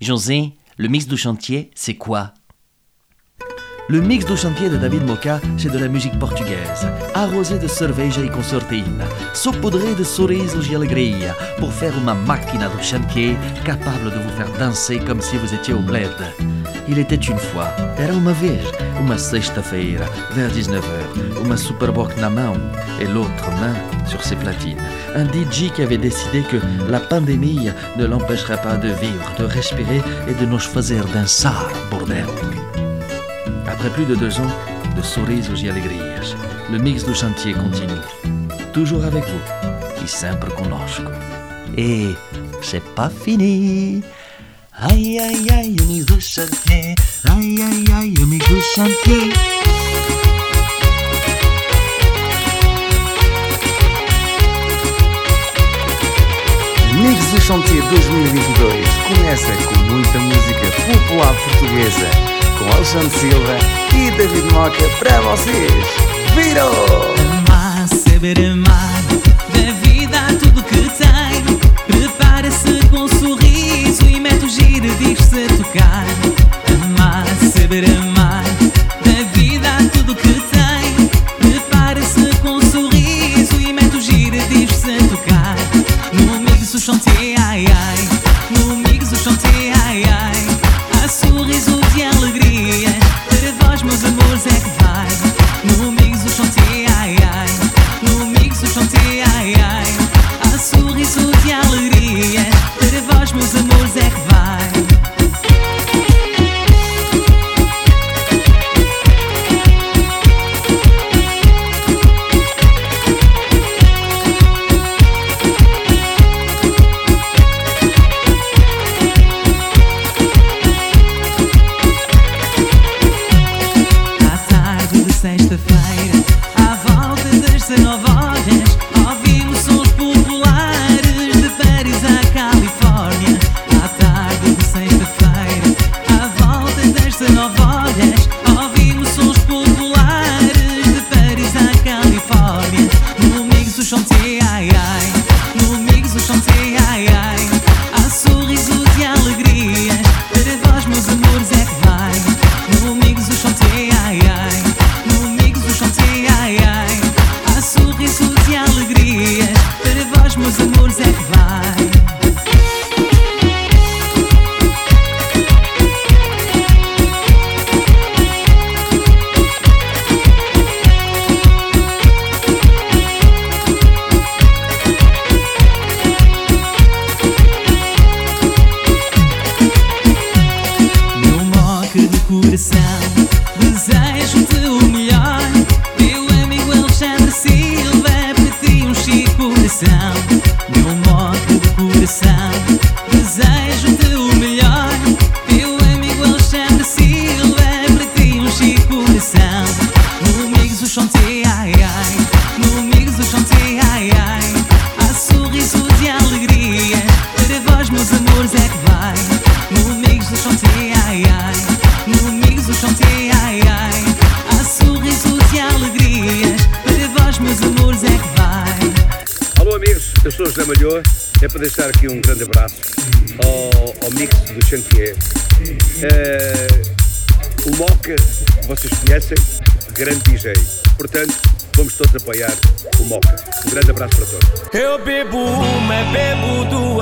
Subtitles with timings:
[0.00, 2.32] José, le mix du chantier, c'est quoi?
[3.90, 8.20] Le mix du chantier de David Moca, c'est de la musique portugaise, arrosé de cerveja
[8.20, 13.34] e consortina, saupoudré de sorrisos e alegria, pour faire uma máquina do chantier
[13.64, 16.12] capable de vous faire danser comme si vous étiez au bled.
[16.86, 17.68] Il était une fois,
[17.98, 18.60] era uma vez,
[19.00, 22.58] uma sexta-feira, vers 19h, uma Superboc na mão
[23.00, 23.74] et l'autre main
[24.06, 24.76] sur ses platines.
[25.14, 26.58] Un DJ qui avait décidé que
[26.90, 32.26] la pandémie ne l'empêcherait pas de vivre, de respirer et de nous fazer dançar, bordel.
[33.70, 34.50] Après plus de deux ans
[34.96, 36.34] de sorrisos e alegrias,
[36.70, 38.02] le mix du chantier continue.
[38.72, 41.10] Toujours avec vous, e sempre conosco.
[41.76, 42.14] Et
[42.62, 44.02] c'est pas fini.
[44.80, 46.94] Ai, ai, ai, o mix do chantier.
[47.28, 49.32] Ai, ai, ai, o mix do chantier.
[57.00, 62.10] Mix do Chantier 2022 começa com muita música popular portuguesa,
[62.72, 63.56] Alexandre Silva
[63.94, 65.72] e David Moca para vocês.
[66.34, 67.14] Virou!
[67.32, 69.02] Amar, saber amar,
[69.52, 71.58] da vida tudo que tem.
[71.86, 76.06] Prepara-se com um sorriso e mete o giro, diz-se a tocar.
[76.84, 78.07] Amar, saber amar,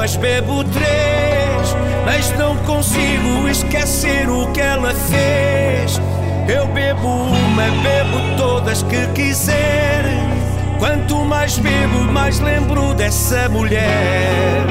[0.06, 6.00] duas, bebo três, mas não consigo esquecer o que ela fez.
[6.48, 10.04] Eu bebo uma, bebo todas que quiser.
[10.78, 14.64] Quanto mais bebo, mais lembro dessa mulher.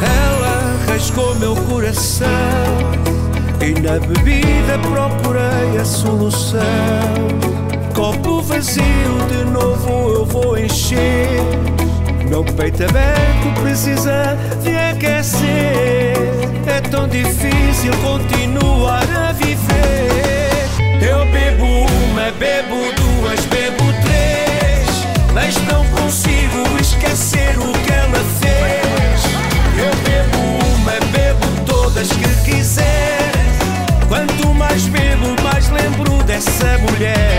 [0.00, 2.26] Ela rasgou meu coração
[3.60, 6.60] e na bebida procurei a solução.
[7.94, 8.84] Copo vazio,
[9.28, 11.87] de novo eu vou encher.
[12.28, 16.14] Meu peito aberto precisa de aquecer.
[16.66, 20.68] É tão difícil continuar a viver.
[21.00, 25.06] Eu bebo uma, bebo duas, bebo três.
[25.32, 29.22] Mas não consigo esquecer o que ela fez.
[29.78, 30.38] Eu bebo
[30.76, 33.32] uma, bebo todas que quiser.
[34.06, 37.37] Quanto mais bebo, mais lembro dessa mulher.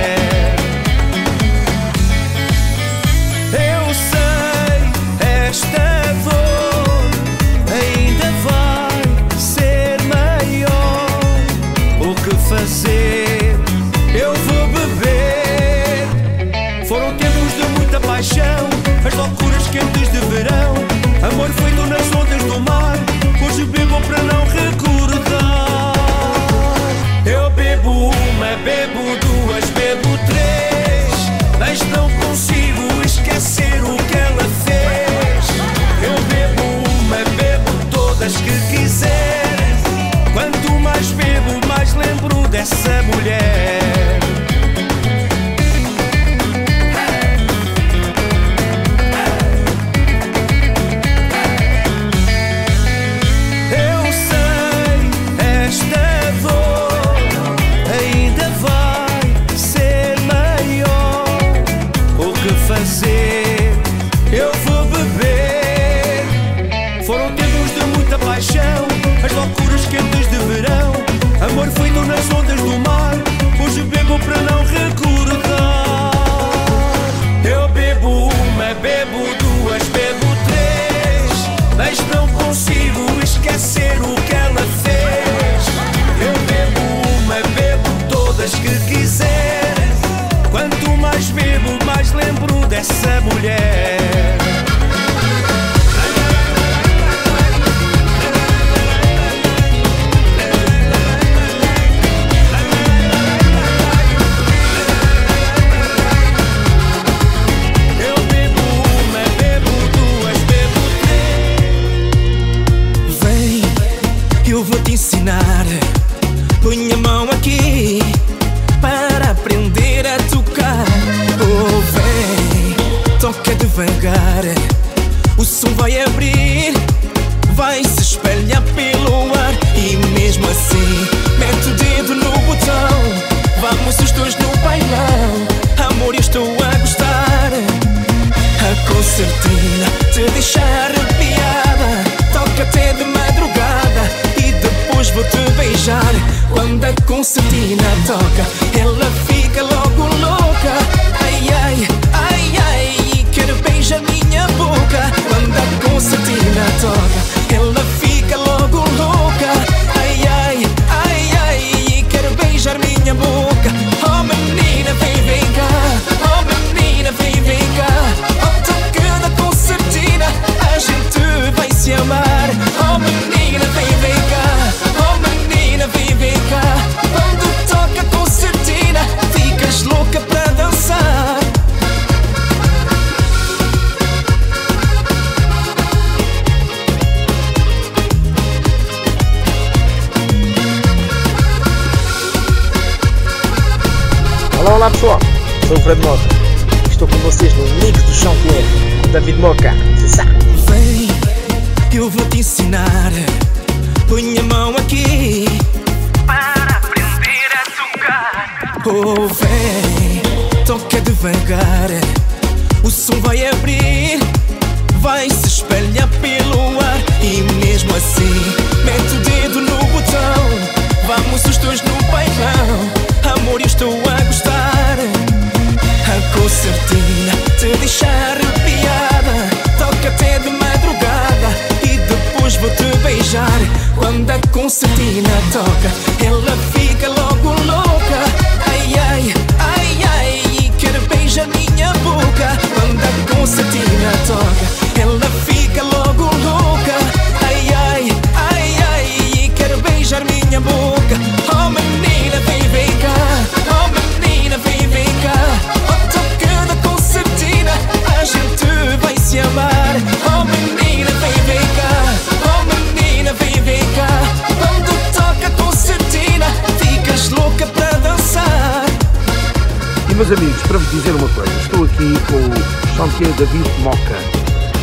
[273.19, 274.15] referência David Moca,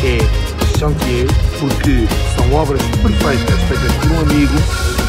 [0.03, 1.27] é Chantier,
[1.59, 4.53] porque são obras perfeitas feitas por um amigo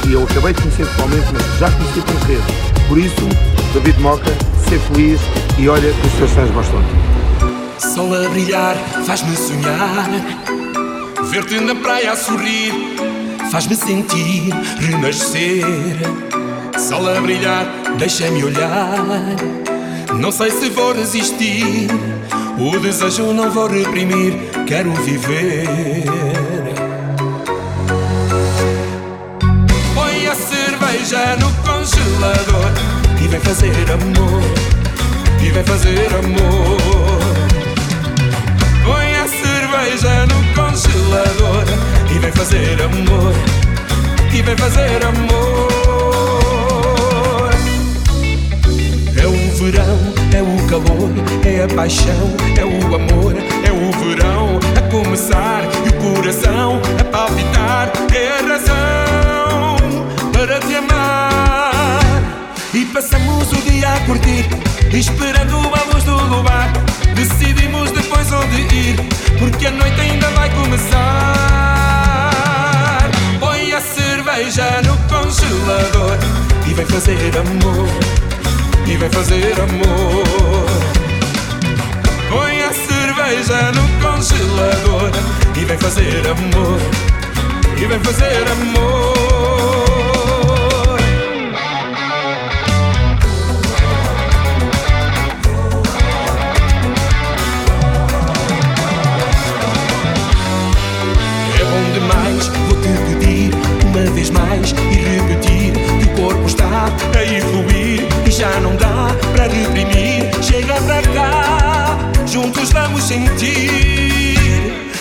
[0.08, 2.88] e eu acabei de conhecer pessoalmente, mas já conheci por rede.
[2.88, 3.28] Por isso,
[3.74, 4.30] David Moca,
[4.68, 5.20] ser feliz
[5.58, 10.08] e olha que os seus fãs gostam de Sol a brilhar faz-me sonhar,
[11.30, 12.72] ver-te na praia a sorrir
[13.50, 15.64] faz-me sentir renascer.
[16.78, 17.66] Sol a brilhar,
[17.98, 19.04] deixa-me olhar.
[20.18, 21.88] Não sei se vou resistir.
[22.60, 24.34] O desejo não vou reprimir,
[24.66, 25.64] quero viver.
[29.94, 32.72] Põe a cerveja no congelador
[33.22, 34.42] e vem fazer amor.
[35.40, 36.78] E vem fazer amor.
[38.84, 41.64] Põe a cerveja no congelador
[42.12, 43.34] e vem fazer amor.
[44.34, 45.68] E vem fazer amor.
[49.16, 50.07] É um verão
[50.68, 51.10] calor,
[51.46, 53.34] é a paixão, é o amor,
[53.64, 57.90] é o verão a começar e o coração a palpitar.
[58.14, 59.76] É a razão
[60.30, 62.00] para te amar.
[62.74, 64.46] E passamos o dia a curtir,
[64.92, 66.70] esperando a luz do luar.
[67.14, 68.96] Decidimos depois onde ir,
[69.38, 71.00] porque a noite ainda vai começar.
[73.40, 76.18] Põe a cerveja no congelador
[76.68, 78.27] e vem fazer amor
[78.88, 80.64] e vem fazer amor.
[82.30, 85.10] Põe a cerveja no congelador
[85.56, 86.80] e vem fazer amor,
[87.76, 89.17] e vem fazer amor.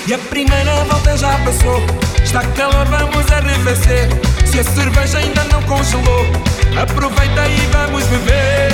[0.07, 1.81] E a primeira volta já passou,
[2.23, 4.07] está calor, vamos arrefecer.
[4.45, 6.25] Se a cerveja ainda não congelou,
[6.81, 8.71] aproveita e vamos beber.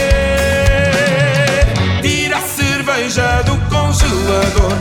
[2.01, 4.77] Tira a cerveja do congelador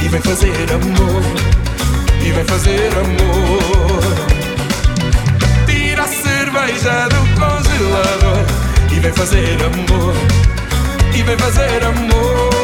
[0.00, 1.22] e vem fazer amor.
[2.24, 4.36] E vem fazer amor
[6.66, 8.44] cerveja do congelador
[8.90, 10.14] e vem fazer amor,
[11.14, 12.55] e vem fazer amor.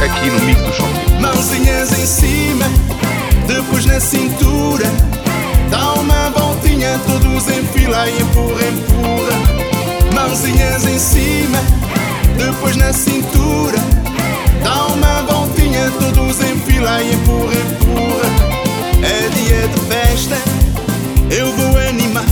[0.00, 1.20] É aqui no mix do shopping.
[1.20, 2.66] Mãozinhas em cima,
[3.46, 4.84] depois na cintura.
[5.70, 10.14] Dá uma voltinha, todos em fila e empurra, empurra.
[10.14, 11.58] Mãozinhas em cima,
[12.36, 13.78] depois na cintura.
[14.62, 18.54] Dá uma voltinha, todos em fila e empurra, empurra.
[19.02, 20.36] É dia de festa,
[21.30, 22.24] eu vou animar.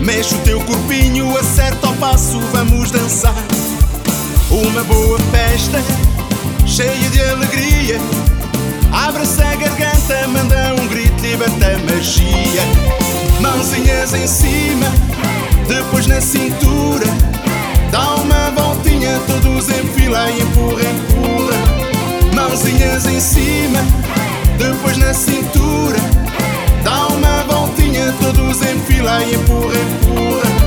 [0.00, 3.34] Mexe o teu corpinho, acerta o passo, vamos dançar.
[4.50, 5.82] Uma boa festa,
[6.66, 8.00] cheia de alegria.
[8.94, 12.62] Abre-se a garganta, manda um grito, liberta magia.
[13.40, 14.86] Mãozinhas em cima,
[15.66, 17.04] depois na cintura.
[17.90, 22.34] Dá uma voltinha, todos em fila e empurra, empurra.
[22.34, 23.80] Mãozinhas em cima,
[24.58, 25.98] depois na cintura.
[26.84, 30.63] Dá uma voltinha, todos em fila e empurra, empurra.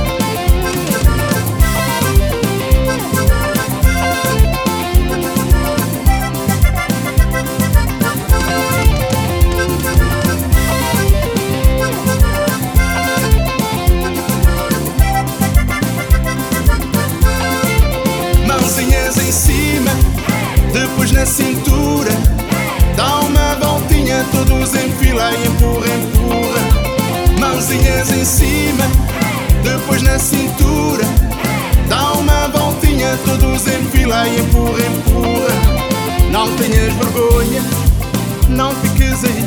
[24.32, 27.38] Todos em fila empurra, empurra.
[27.38, 28.84] Mãozinhas em cima,
[29.62, 31.04] depois na cintura.
[31.88, 36.30] Dá uma voltinha, todos em fila empurra, empurra.
[36.30, 37.62] Não tenhas vergonha,
[38.48, 39.44] não fiques aí.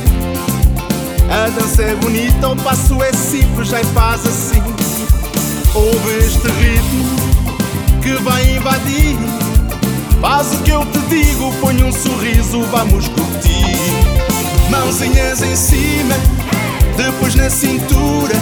[1.29, 4.61] A dança é bonita, o passo é simples, já faz assim.
[5.73, 7.05] Ouve este ritmo
[8.01, 9.17] que vai invadir
[10.21, 14.00] Faz o que eu te digo, põe um sorriso, vamos curtir.
[14.71, 16.15] Mãozinhas em cima,
[16.95, 18.33] depois na cintura.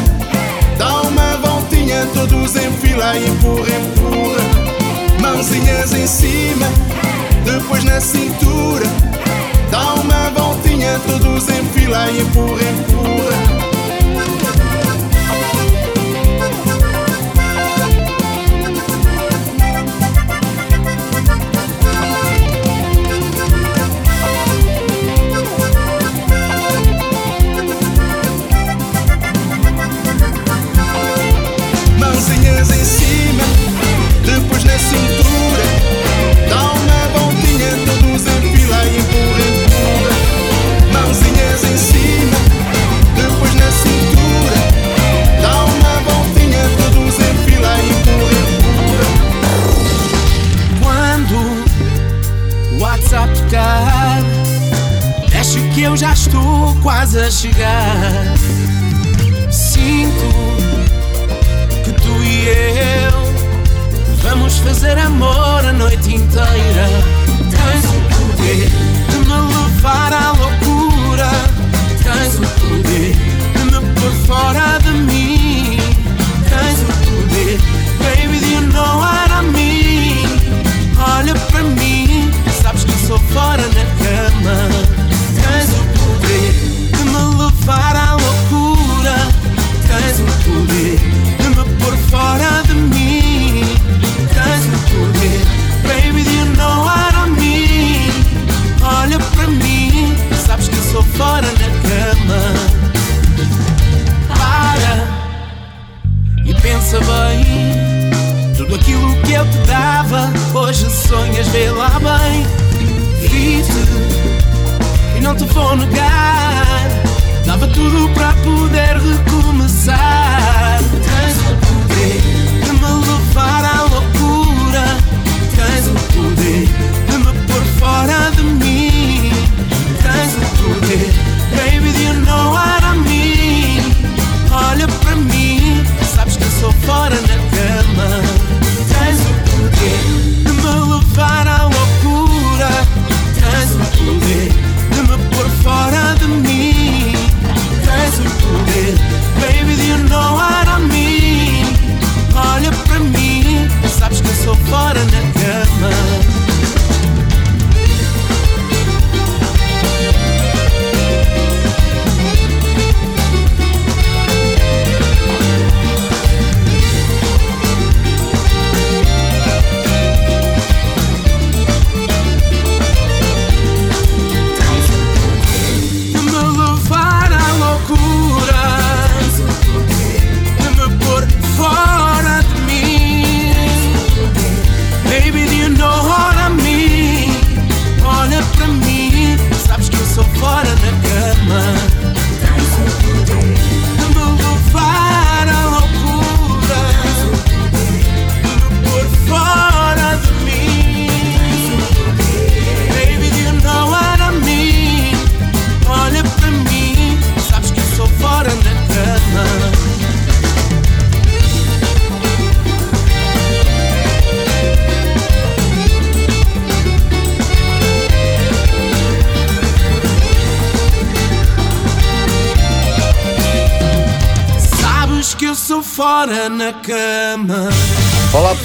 [0.78, 5.20] Dá uma voltinha, todos em fila e empurra, empurra.
[5.20, 6.68] Mãozinhas em cima,
[7.44, 8.86] depois na cintura.
[9.72, 13.59] Dá uma voltinha, todos em fila e empurra, empurra.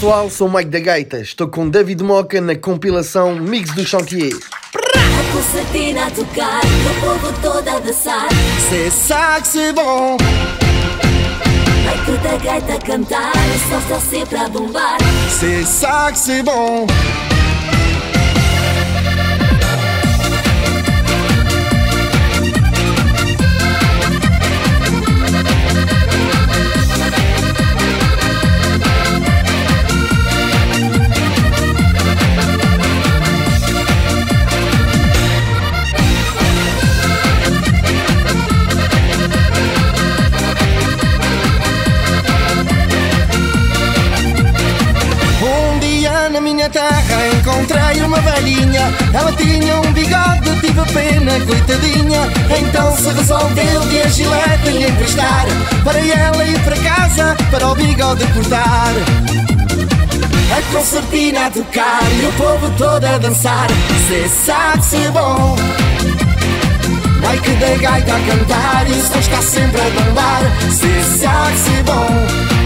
[0.05, 1.21] Pessoal, sou o Mike da Gaita.
[1.21, 4.33] Estou com David Moca na compilação Mix do Chantier.
[4.75, 8.29] A concertina a tocar, o povo todo a dançar.
[8.69, 10.19] C'est ça que c'est bon.
[12.23, 14.99] Da gaita a cantar, o som está sempre a bombar.
[15.31, 16.87] C'est ça que c'est bon.
[46.65, 48.93] Minha terra encontrei uma velhinha.
[49.13, 52.21] Ela tinha um bigode, tive pena, coitadinha.
[52.59, 55.47] Então se resolveu de a gilete lhe emprestar
[55.83, 58.93] Para ela ir para casa, para o bigode cortar.
[60.57, 63.69] A concertina a tocar e o povo todo a dançar.
[64.09, 65.57] Cê sabe que c'est bon
[67.21, 71.83] Mike da gaita a cantar e o está sempre a bombar Cê sabe que c'est
[71.85, 72.64] bon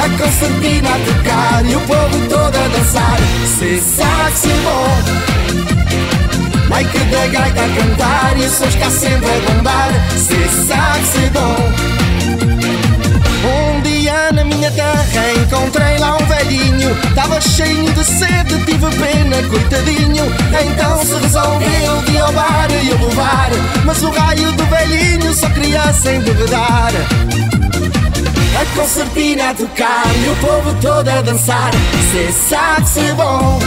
[0.00, 3.18] a concertina a tocar e o povo todo a dançar.
[3.58, 5.30] Cê sabe que c'est bom
[6.74, 9.90] Mike da gaita a cantar e o som está sempre a bombar.
[10.16, 11.56] C'est bom
[13.44, 16.96] Um dia na minha terra encontrei lá um velhinho.
[17.14, 20.24] Tava cheio de sede, tive pena, coitadinho.
[20.64, 23.50] Então se resolveu de ao bar e o levar
[23.84, 26.92] Mas o raio do velhinho só queria se embebedar
[28.60, 31.70] a concertina a tocar e o povo todo a dançar.
[32.12, 33.58] Cê sabe que c'est bom.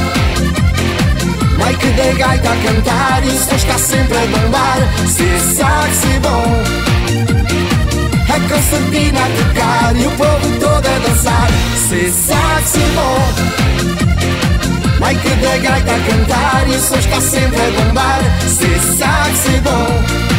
[1.58, 4.78] Mike da gaita a cantar e o som está sempre a bombar.
[5.08, 6.44] Cê sabe que c'est bom.
[8.30, 11.50] A concertina a tocar e o povo todo a dançar.
[11.90, 13.20] Cê sabe que c'est bom.
[15.06, 18.22] Mike da gaita a cantar e o som está sempre a bombar.
[18.48, 20.33] Cê sabe c'est bom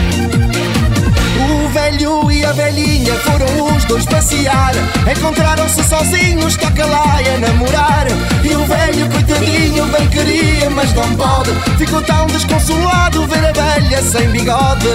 [1.85, 4.73] velho e a velhinha foram os dois passear.
[5.11, 8.07] Encontraram-se sozinhos, toca lá a namorar
[8.43, 11.51] E o velho, coitadinho, bem queria, mas não pode.
[11.77, 14.89] Ficou tão desconsolado ver a velha sem bigode.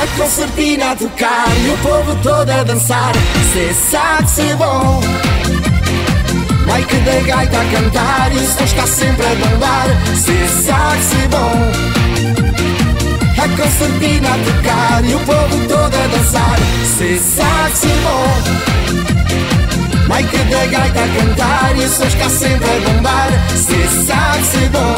[0.00, 3.12] A concertina a tocar e o povo todo a dançar.
[3.52, 5.00] Cê sabe que c'est bom.
[6.66, 9.86] Mike da gaita a cantar e o som está sempre a bombar.
[10.16, 12.03] Cê sabe que c'est bom
[13.44, 16.58] a Constantina a tocar e o povo todo a dançar.
[16.96, 18.40] Se saxibom
[20.08, 23.28] Mike da gaita a cantar e o som está sempre a bombar.
[23.50, 24.96] Se saxibom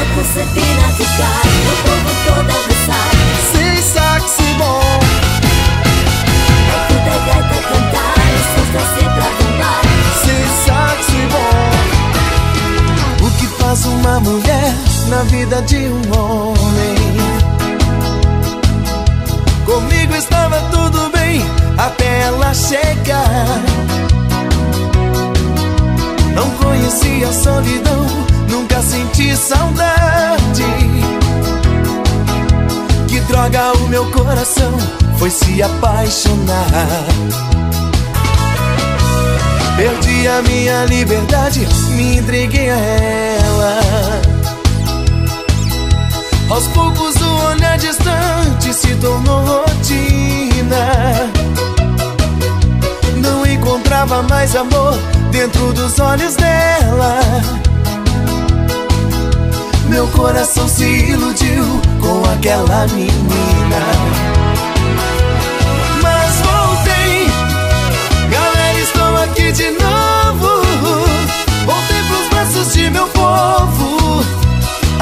[0.00, 3.12] A Constantina a tocar e o povo todo a dançar.
[3.52, 5.00] Se saxibom
[6.72, 9.84] Mike da gaita a cantar e o som está sempre a bombar.
[10.22, 10.85] Se saxibom
[13.76, 16.96] sabe que c'est bom vida de um homem.
[19.64, 21.42] Comigo estava tudo bem
[21.76, 23.62] até ela chegar.
[26.34, 28.06] Não conhecia solidão,
[28.48, 30.64] nunca senti saudade.
[33.08, 34.72] Que droga o meu coração
[35.18, 36.66] foi se apaixonar.
[39.76, 43.80] Perdi a minha liberdade, me entreguei a ela.
[46.48, 50.86] Aos poucos o olhar distante se tornou rotina.
[53.16, 54.96] Não encontrava mais amor
[55.30, 57.20] dentro dos olhos dela.
[59.90, 61.64] Meu coração se iludiu
[62.00, 64.35] com aquela menina.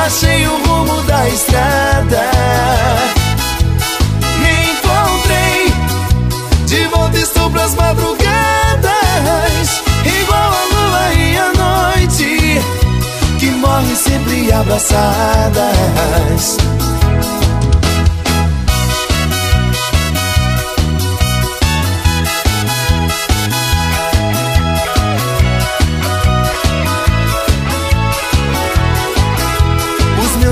[0.05, 2.31] Achei o rumo da estrada.
[4.39, 5.73] Me encontrei,
[6.67, 8.23] de volta estou pras madrugadas.
[10.05, 12.61] Igual a lua e a noite,
[13.39, 15.65] que morrem sempre abraçadas.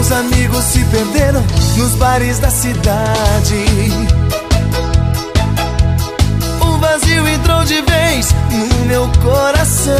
[0.02, 1.44] Meus amigos se perderam
[1.76, 3.64] nos bares da cidade.
[6.60, 9.94] O vazio entrou de vez no meu coração.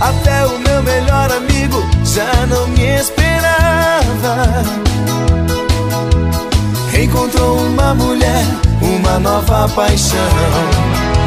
[0.00, 4.62] Até o meu melhor amigo já não me esperava.
[7.02, 8.44] Encontrou uma mulher,
[8.80, 11.23] uma nova paixão.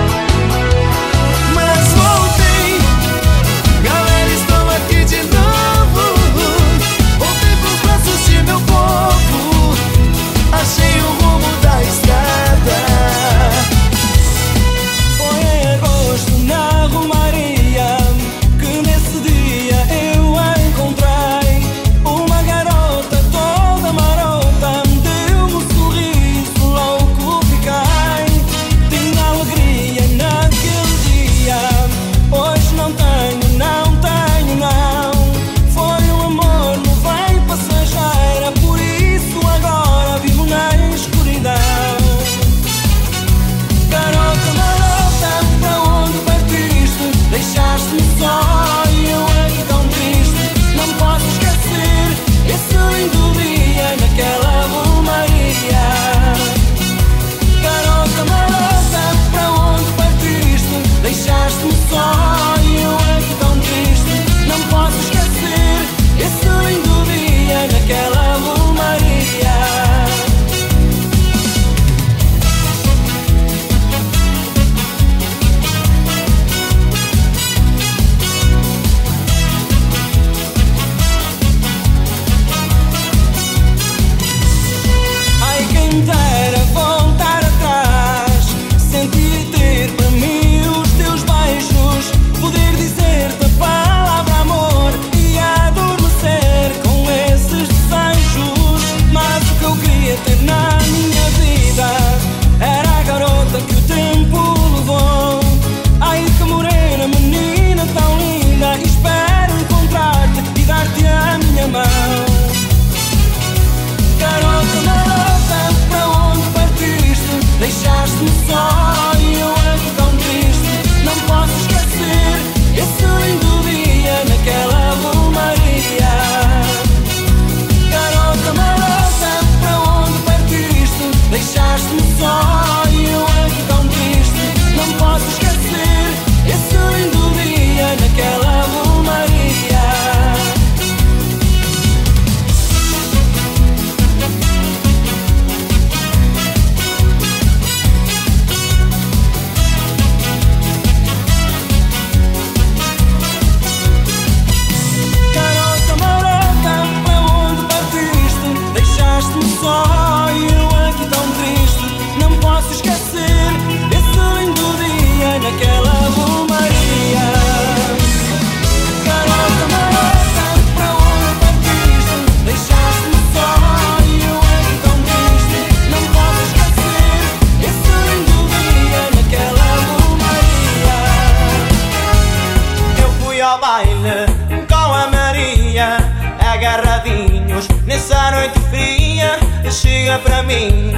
[190.19, 190.93] Para mim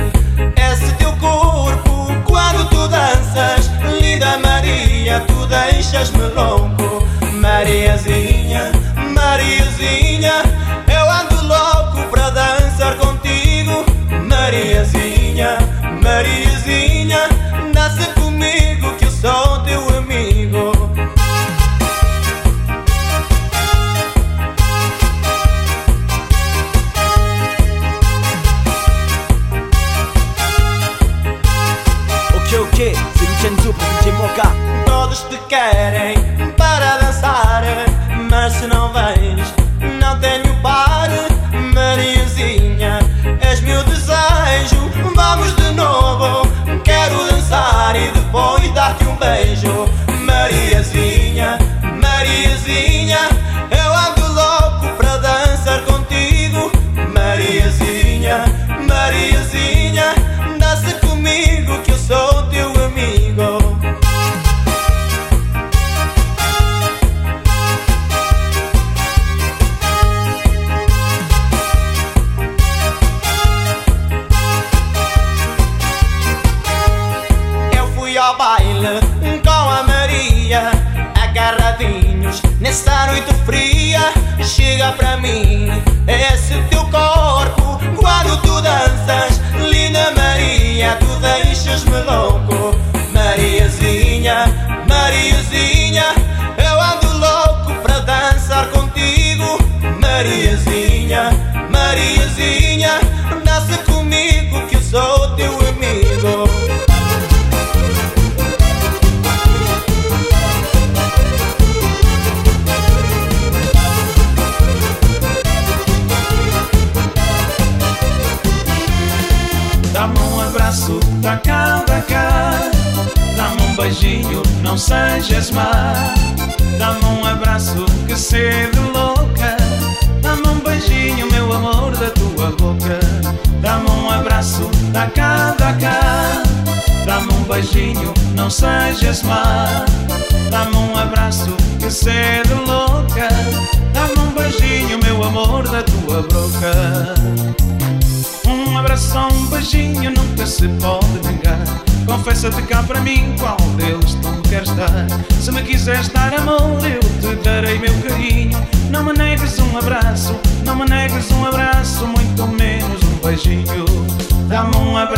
[0.72, 3.70] esse teu corpo quando tu danças.
[4.02, 7.08] Linda Maria, tu deixas-me louco.
[7.34, 8.29] Mariazinha,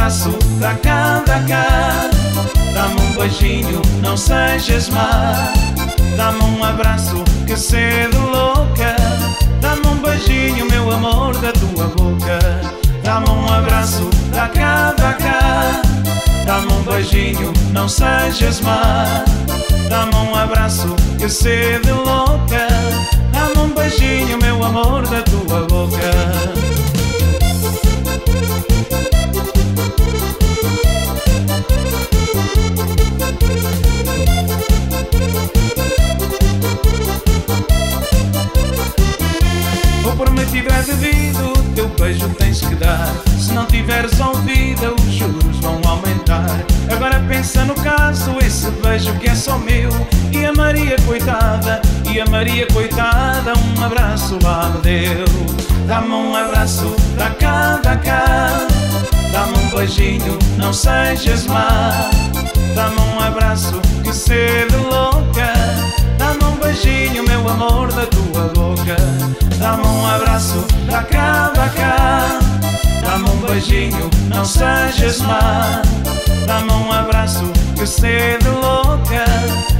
[0.01, 2.09] abraço, dá cá, cá.
[2.73, 5.53] Dá-me um beijinho, não sejas má.
[6.17, 8.95] Dá-me um abraço, que sede louca.
[9.61, 12.39] Dá-me um beijinho, meu amor, da tua boca.
[13.03, 14.09] Dá-me um abraço,
[14.47, 15.81] cá, dá cá.
[16.47, 19.05] Dá-me um beijinho, não sejas má.
[19.87, 22.67] Dá-me um abraço, que sede louca.
[23.31, 26.60] Dá-me um beijinho, meu amor, da tua boca.
[40.53, 43.07] É devido, teu beijo tens que dar.
[43.39, 46.45] Se não tiveres ouvida, os juros vão aumentar.
[46.91, 49.89] Agora pensa no caso, esse beijo que é só meu.
[50.29, 55.25] E a Maria coitada, e a Maria coitada, um abraço lá me deu.
[55.87, 58.49] Dá-me um abraço, da cá, da cá.
[59.31, 62.09] Dá-me um beijinho, não sejas má.
[62.75, 65.53] Dá-me um abraço, que sede louca.
[66.17, 69.40] Dá-me um beijinho, meu amor, da tua boca.
[69.61, 72.39] Dá-me um abraço, da cá, da cá.
[73.03, 75.83] Dá-me um beijinho, não sejas má.
[76.47, 77.43] Dá-me um abraço,
[77.77, 79.23] que sede louca.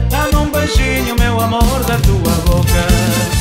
[0.08, 3.41] Dá-me um beijinho, meu amor, da tua boca.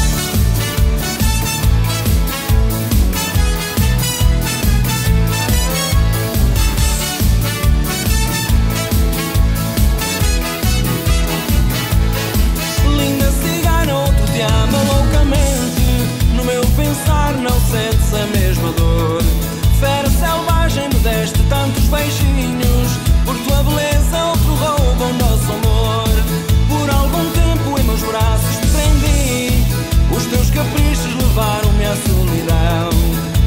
[31.41, 32.91] levaram minha solidão.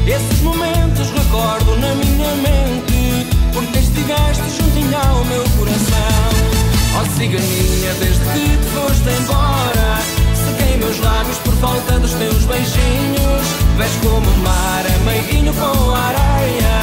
[0.06, 6.34] Esses momentos recordo na minha mente, porque estiveste juntinho ao meu coração.
[6.98, 9.98] Oh ciganinha, desde que te foste embora,
[10.34, 13.46] sequei meus lábios por falta dos teus beijinhos.
[13.76, 16.74] Vês como o mar é meiguinho com a areia,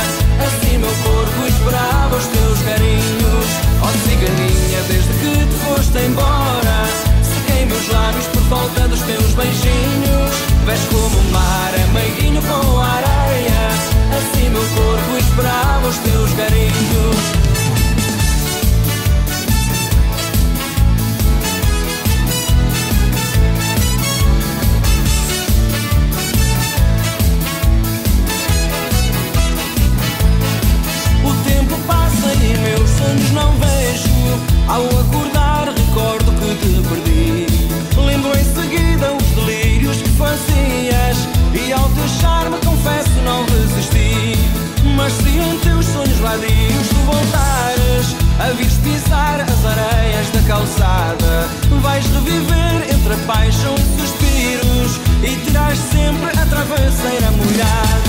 [0.47, 3.50] assim meu corpo esperava os teus carinhos.
[3.84, 6.88] Oh ciganinha, desde que te foste embora,
[7.21, 10.51] sequei meus lábios por falta dos teus beijinhos.
[10.65, 13.67] Vés como o mar, é ameiguinho com a areia.
[14.17, 16.71] Assim meu corpo esperava os teus carinhos.
[31.24, 34.12] O tempo passa e meus sonhos não vejo.
[34.67, 35.31] Ao acordar
[53.56, 55.00] e suspiros.
[55.24, 58.02] E terás sempre a travesseira molhada.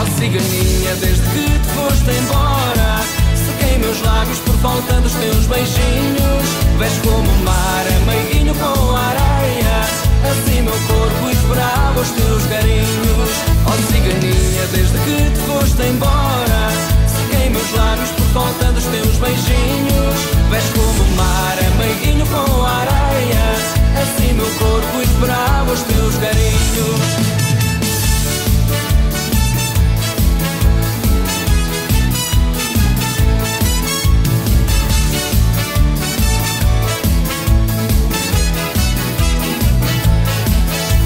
[0.00, 3.00] Ó ciganinha, desde que te foste embora
[3.34, 6.46] Sequei meus lábios por falta dos teus beijinhos
[6.78, 9.80] Vês como o mar é meiguinho com a areia
[10.30, 13.30] Assim meu corpo esperava os teus carinhos
[13.66, 16.70] Ó ciganinha, desde que te foste embora
[17.08, 22.64] Sequei meus lábios por falta dos teus beijinhos Vês como o mar é meiguinho com
[22.64, 23.07] a areia
[24.38, 26.58] meu corpo esperava os teus carinhos.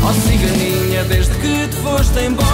[0.04, 2.52] Ó ciganinha, desde que te foste embora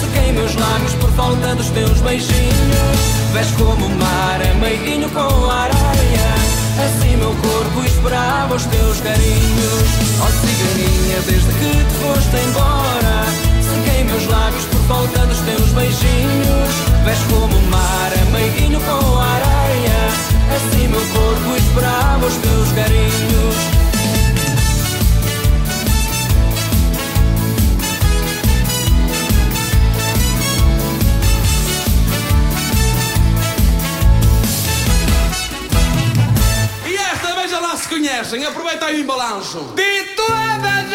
[0.00, 2.98] Sequei meus lábios por falta dos teus beijinhos.
[3.32, 6.37] Vês como o mar é meiguinho com a areia
[6.84, 9.88] Assim meu corpo esperava os teus carinhos.
[10.20, 16.74] Ó ciganinha, desde que te foste embora Sequei meus lábios por falta dos teus beijinhos.
[17.04, 19.98] Vês como o mar é meiguinho com a areia.
[20.56, 23.77] Assim meu corpo esperava os teus carinhos
[38.18, 39.74] conhecem, aproveita aí o embalanço.
[39.76, 40.92] Dito é das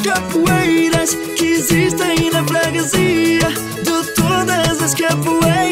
[0.00, 3.48] capoeiras que existem na freguesia
[3.82, 5.69] De todas as capoeiras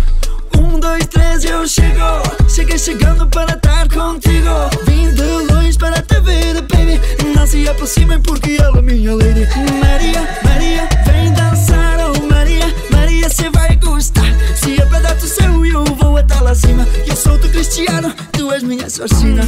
[0.59, 2.22] um, dois, três, eu chego.
[2.48, 4.48] Cheguei chegando para estar contigo.
[4.86, 7.01] Vim de longe para te ver, baby.
[7.34, 9.46] Não se aproximem porque ela é minha lady.
[9.80, 11.98] Maria, Maria, vem dançar.
[12.01, 14.34] Oh Maria, Maria, cê vai gostar.
[14.55, 18.14] Se é para dar-te o céu eu vou até lá cima Eu sou do Cristiano,
[18.32, 19.42] tu és minha sorcina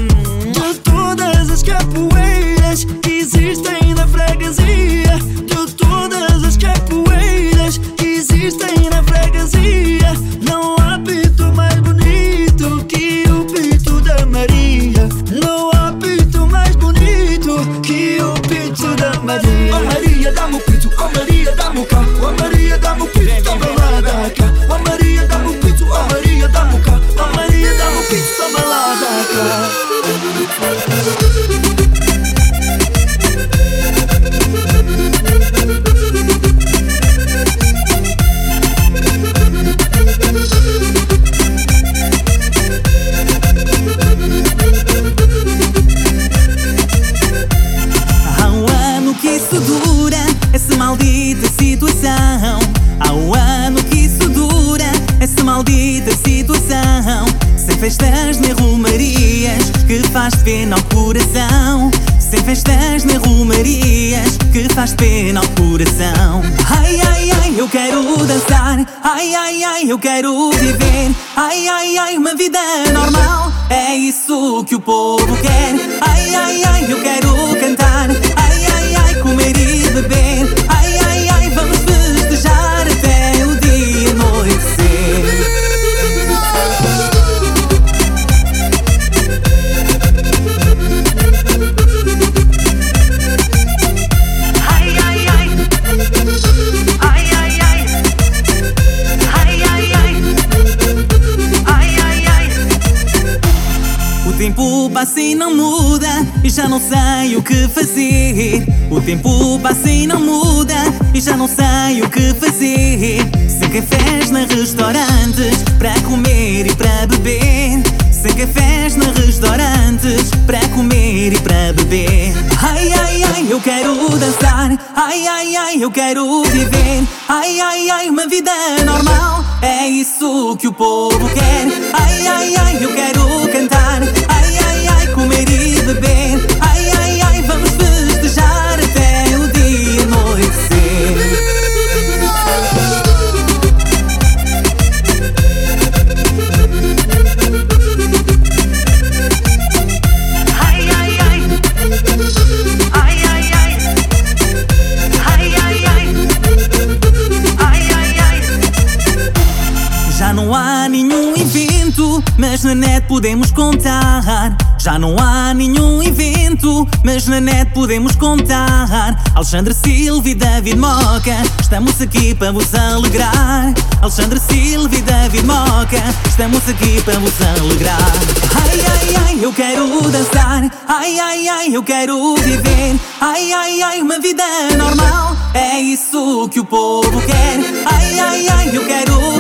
[162.38, 164.56] mas na net podemos contar.
[164.78, 169.22] Já não há nenhum evento, mas na net podemos contar.
[169.34, 173.72] Alexandre Silva e David Moca, estamos aqui para vos alegrar.
[174.00, 178.12] Alexandre Silva e David Moca, estamos aqui para vos alegrar.
[178.60, 180.70] Ai, ai, ai, eu quero dançar.
[180.88, 182.98] Ai, ai, ai, eu quero viver.
[183.20, 184.42] Ai, ai, ai, uma vida
[184.76, 185.36] normal.
[185.54, 187.60] É isso que o povo quer.
[187.86, 189.32] Ai, ai, ai, eu quero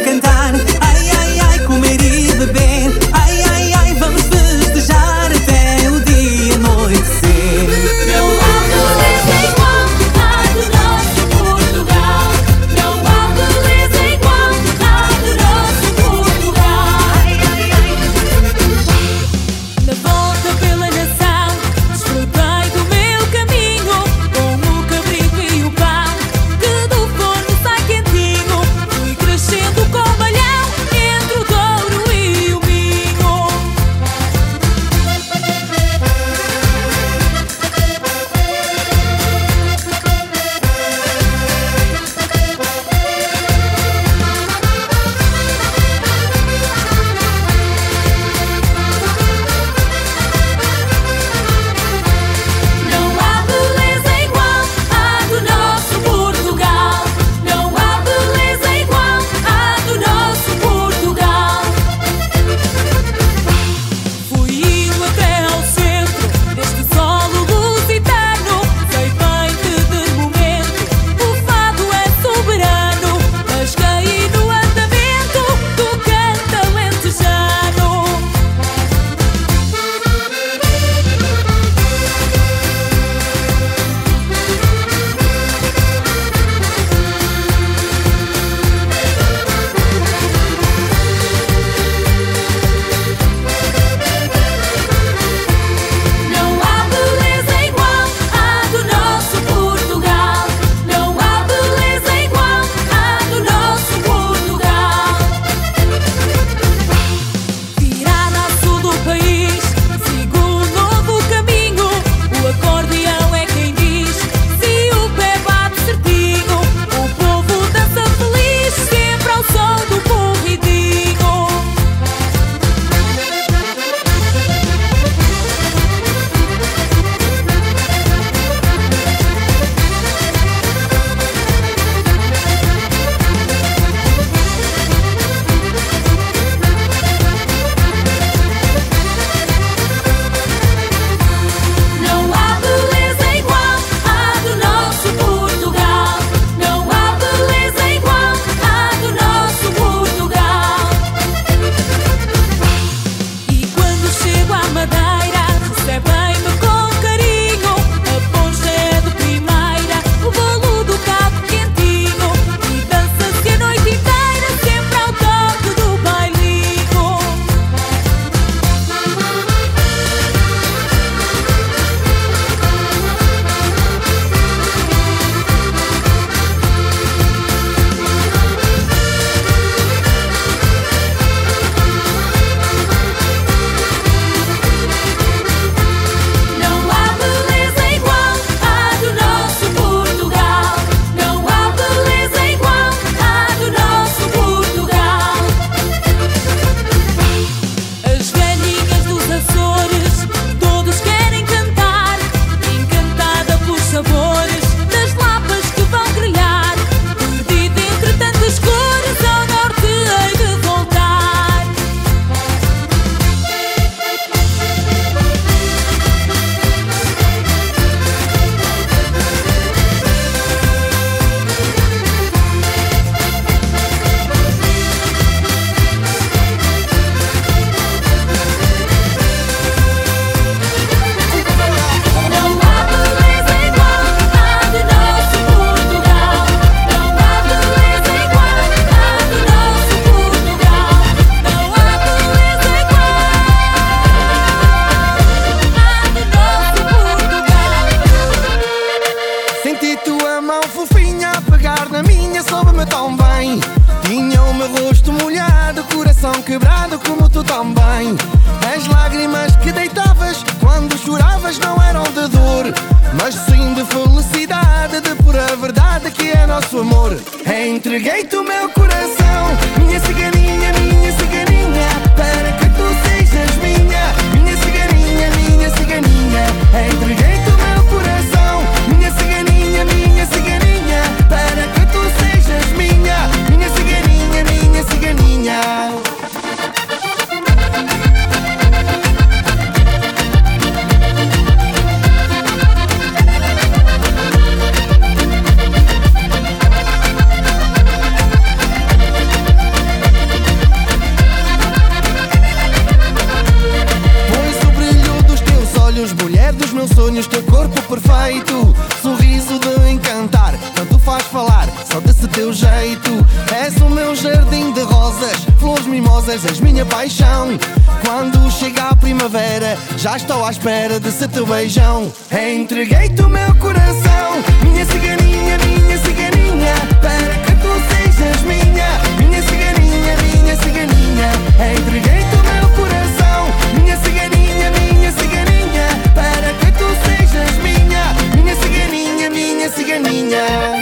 [316.52, 317.58] és minha paixão.
[318.04, 322.12] Quando chega a primavera, já estou à espera desse teu beijão.
[322.30, 328.88] Entreguei-te o meu coração, minha ciganinha, minha ciganinha, para que tu sejas minha,
[329.18, 331.30] minha ciganinha, minha ciganinha.
[331.74, 339.30] Entreguei-te o meu coração, minha ciganinha, minha ciganinha, para que tu sejas minha, minha ciganinha,
[339.30, 340.81] minha ciganinha.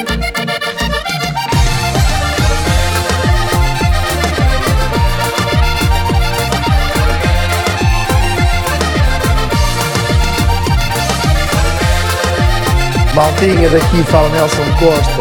[13.21, 15.21] Maltinha daqui fala Nelson Costa.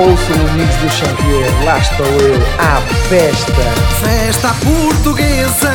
[0.00, 2.80] Ouço o Amigos do Chantier, lá estou eu, à
[3.10, 3.52] festa.
[4.02, 5.74] Festa portuguesa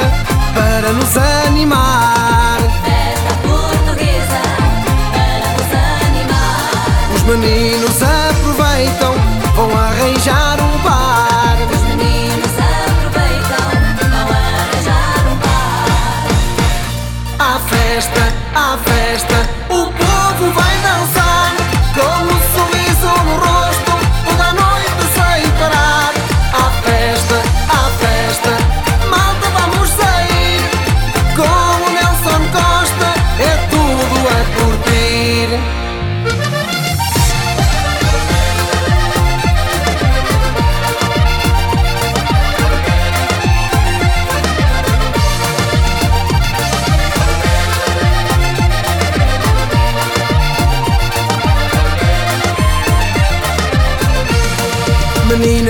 [0.56, 1.16] para nos
[1.46, 2.58] animar.
[2.84, 4.42] Festa portuguesa
[5.14, 6.72] para nos animar.
[7.14, 9.14] Os meninos aproveitam,
[9.56, 11.56] vão arranjar um par.
[11.72, 13.64] Os meninos aproveitam,
[14.10, 16.26] vão arranjar um par.
[17.38, 21.29] À festa, à festa, o povo vai dançar.
[22.00, 22.39] Com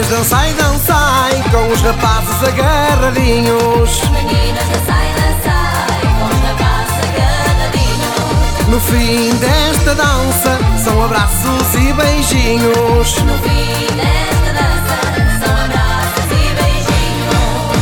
[0.10, 8.68] dançai, dançai Com os rapazes agarradinhos Meninas, dançai, dançai, com os rapazes agarradinhos.
[8.68, 14.98] No fim desta dança São abraços e beijinhos No fim desta dança,
[15.46, 17.80] são abraços e beijinhos.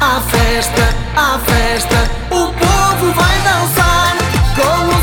[0.00, 4.16] À festa, à festa O povo vai dançar
[4.54, 4.95] Com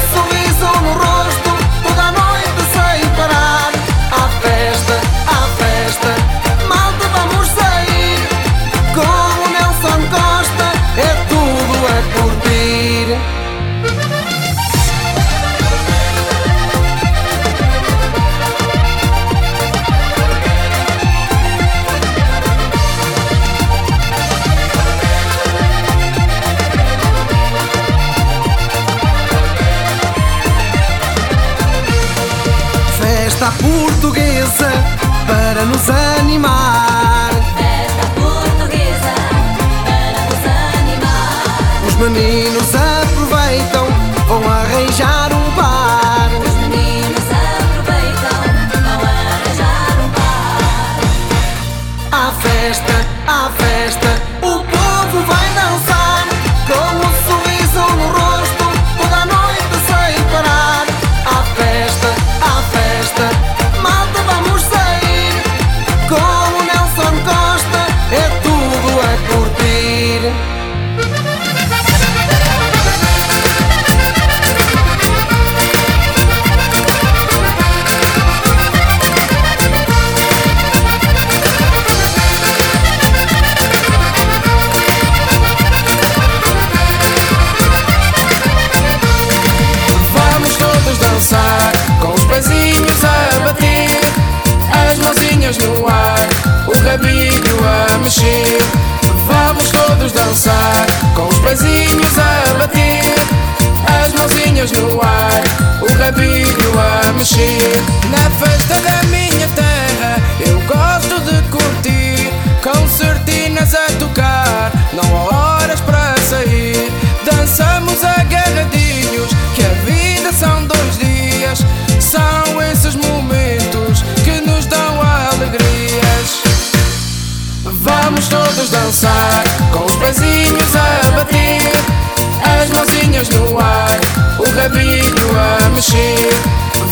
[134.63, 136.15] rabinho a mexer.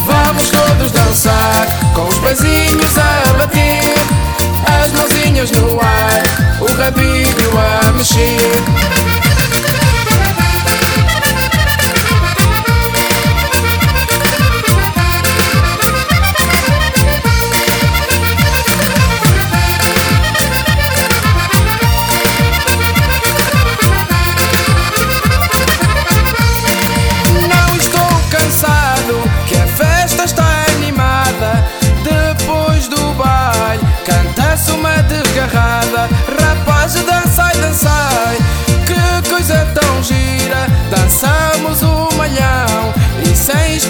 [0.05, 3.93] Vamos todos dançar, com os pezinhos a bater,
[4.83, 9.30] as mãozinhas no ar, o rabinho a mexer.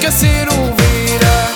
[0.02, 1.52] Esquecer o vira.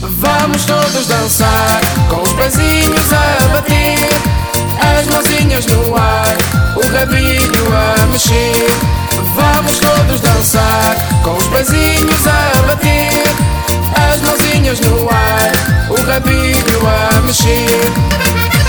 [0.00, 4.08] Vamos todos dançar, com os pezinhos a bater,
[4.80, 6.34] as mãozinhas no ar,
[6.76, 8.54] o rabinho a mexer.
[9.34, 13.22] Vamos todos dançar, com os pezinhos a bater,
[14.10, 18.59] as mãozinhas no ar, o rabinho a mexer.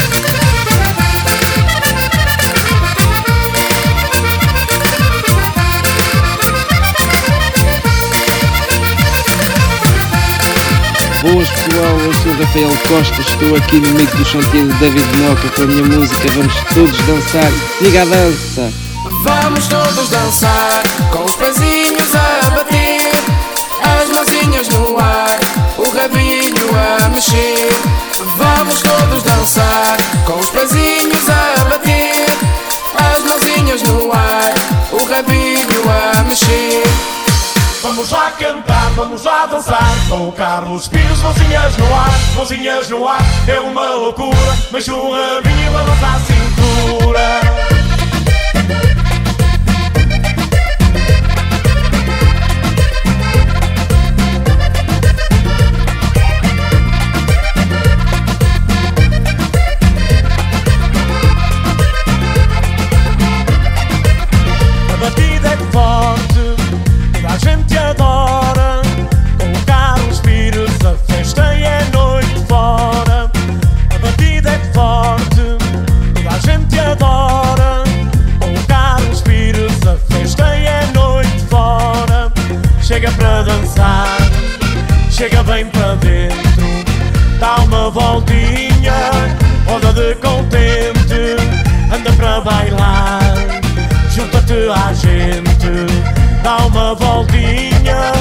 [11.21, 15.49] Boas pessoal, eu sou Rafael Costa, estou aqui no meio do chantier de David Moca
[15.49, 18.73] com a minha música, vamos todos dançar, siga a dança!
[19.23, 23.11] Vamos todos dançar, com os pezinhos a bater,
[23.83, 25.39] as mãozinhas no ar,
[25.77, 27.69] o rabinho a mexer.
[28.37, 32.25] Vamos todos dançar, com os pezinhos a bater,
[32.97, 34.53] as mãozinhas no ar,
[34.91, 35.69] o rabinho
[36.17, 37.10] a mexer.
[37.81, 39.81] Vamos lá cantar, vamos lá dançar.
[40.07, 45.71] Com Carlos Pires, mãozinhas no ar Mãozinhas no ar, é uma loucura Mas o rabinho
[45.71, 47.70] balança a cintura
[85.21, 86.65] chega bem para dentro.
[87.39, 89.11] Dá uma voltinha,
[89.67, 91.37] roda de contente,
[91.93, 93.21] anda para bailar.
[94.09, 95.85] Junta-te à gente,
[96.43, 98.11] dá uma voltinha,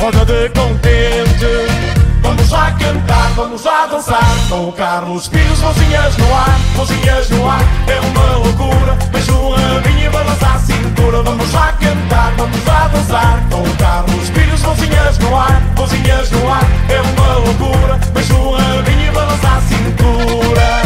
[0.00, 2.00] roda de contente.
[2.22, 7.48] Vamos lá cantar, vamos lá dançar Com o Carlos Pires, mãozinhas no ar, mãozinhas no
[7.48, 10.58] ar É uma loucura, beijo rabinho e balança a
[11.10, 13.44] Vamos lá cantar, vamos lá dançar.
[13.50, 16.64] Com o Carlos Pires, mãozinhas no ar, mãozinhas no ar.
[16.88, 20.82] É uma loucura, beijo o rabinho e balança a cintura.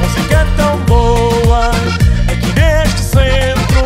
[0.00, 1.70] Música tão boa
[2.32, 3.84] aqui neste centro.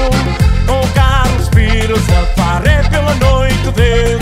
[0.68, 4.17] Com o Carlos Pires a faré pela noite dentro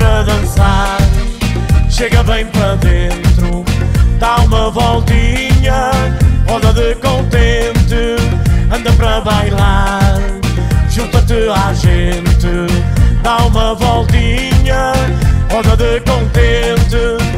[0.00, 0.98] Para dançar,
[1.88, 3.64] chega bem para dentro
[4.18, 5.92] Dá uma voltinha,
[6.48, 8.40] roda de contente
[8.72, 10.20] Anda para bailar.
[10.88, 12.72] Junta-te à gente,
[13.20, 14.92] dá uma voltinha,
[15.50, 17.29] roda de contente.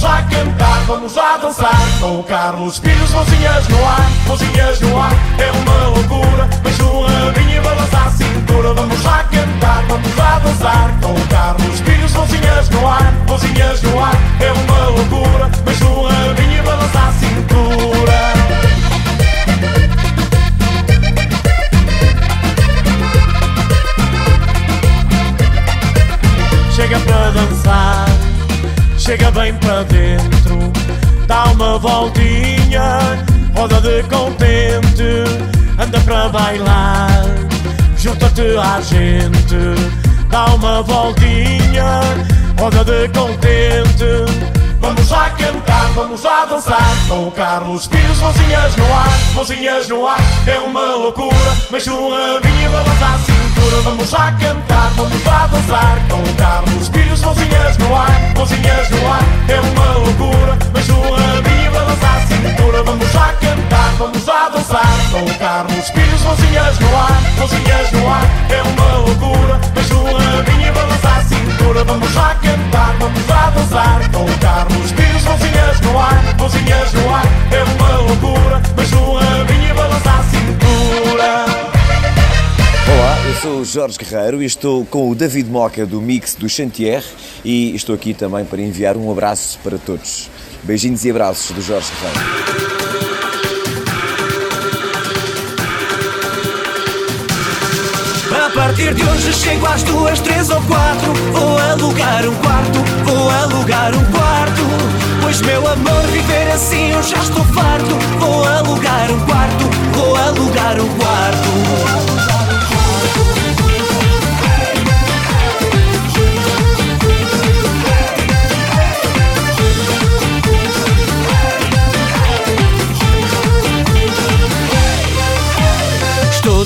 [0.00, 1.78] Vamos lá cantar, vamos lá dançar.
[2.00, 5.12] Com o Carlos Pires, mãozinhas no ar, mãozinhas no ar.
[5.38, 8.72] É uma loucura, beijo o rabinho e balança a cintura.
[8.72, 10.98] Vamos lá cantar, vamos lá dançar.
[11.02, 14.14] Com o Carlos Pires, mãozinhas no ar, mãozinhas no ar.
[14.40, 18.20] É uma loucura, beijo o rabinho e balança a cintura.
[26.74, 28.06] Chega para dançar,
[29.10, 30.72] chega bem para dentro,
[31.26, 33.18] dá uma voltinha,
[33.56, 35.24] roda de contente,
[35.80, 37.24] anda para bailar,
[37.96, 39.56] junta-te à gente,
[40.30, 42.02] dá uma voltinha,
[42.56, 44.60] roda de contente.
[44.80, 50.18] Vamos lá cantar, vamos lá dançar Com Carlos Pires, mãozinhas no ar, mãozinhas no ar
[50.46, 51.84] É uma loucura, mas
[53.82, 59.24] vamos lá cantar, vamos lá dançar, colocar os filhos, mãozinhas no ar, mãozinhas no ar,
[59.48, 65.66] é uma loucura, mas o rabinho balançar cintura, vamos lá cantar, vamos lá dançar, colocar
[65.66, 71.24] os filhos, mãozinhas no ar, mãozinhas no ar, é uma loucura, mas o rabinho balançar
[71.24, 77.14] cintura, vamos lá cantar, vamos lá dançar, colocar os filhos, mãozinhas no ar, mãozinhas no
[77.14, 81.59] ar, é uma loucura, mas o rabinho balançar cintura
[83.34, 87.04] sou o Jorge Guerreiro e estou com o David Moca do Mix do Chantier
[87.44, 90.30] e estou aqui também para enviar um abraço para todos.
[90.62, 92.60] Beijinhos e abraços do Jorge Guerreiro.
[98.46, 103.30] A partir de hoje chego às duas, três ou quatro Vou alugar um quarto, vou
[103.30, 104.62] alugar um quarto
[105.22, 109.64] Pois meu amor, viver assim eu já estou farto Vou alugar um quarto,
[109.94, 112.29] vou alugar um quarto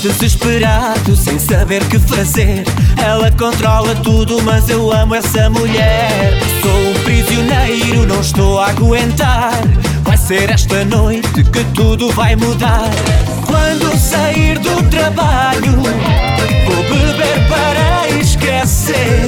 [0.05, 2.65] desesperado, sem saber que fazer.
[3.03, 6.39] Ela controla tudo, mas eu amo essa mulher.
[6.61, 9.55] Sou um prisioneiro, não estou a aguentar.
[10.03, 12.91] Vai ser esta noite que tudo vai mudar.
[13.47, 19.25] Quando sair do trabalho, vou beber para esquecer.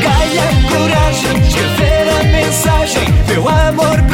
[0.00, 3.04] Ganha coragem, escrever a mensagem.
[3.28, 4.05] Meu amor,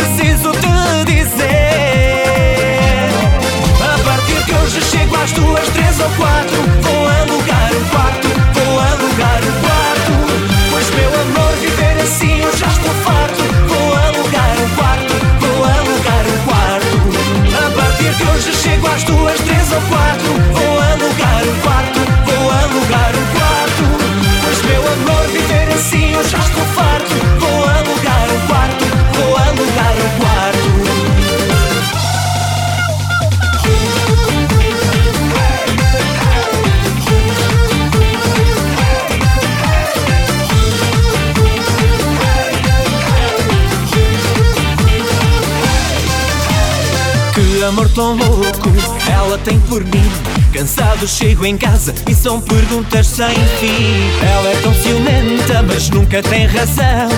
[47.94, 48.70] tão louco.
[49.10, 50.10] Ela tem por mim
[50.52, 54.10] Cansado chego em casa e são perguntas sem fim.
[54.22, 57.08] Ela é tão ciumenta mas nunca tem razão.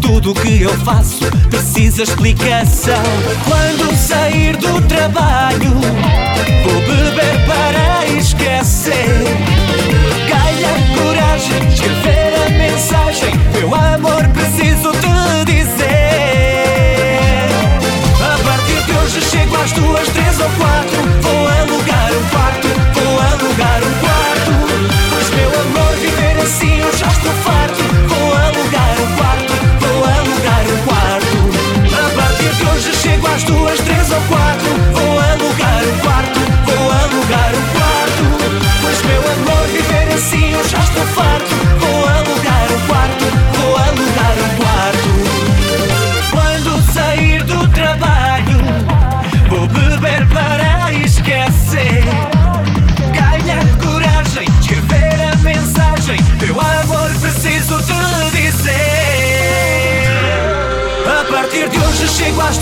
[0.00, 3.02] Tudo o que eu faço precisa explicação.
[3.46, 5.72] Quando sair do trabalho
[6.64, 8.92] Vou beber para esquecer.
[10.28, 13.34] Ganha coragem, escrever a mensagem.
[13.54, 14.71] Meu amor preciso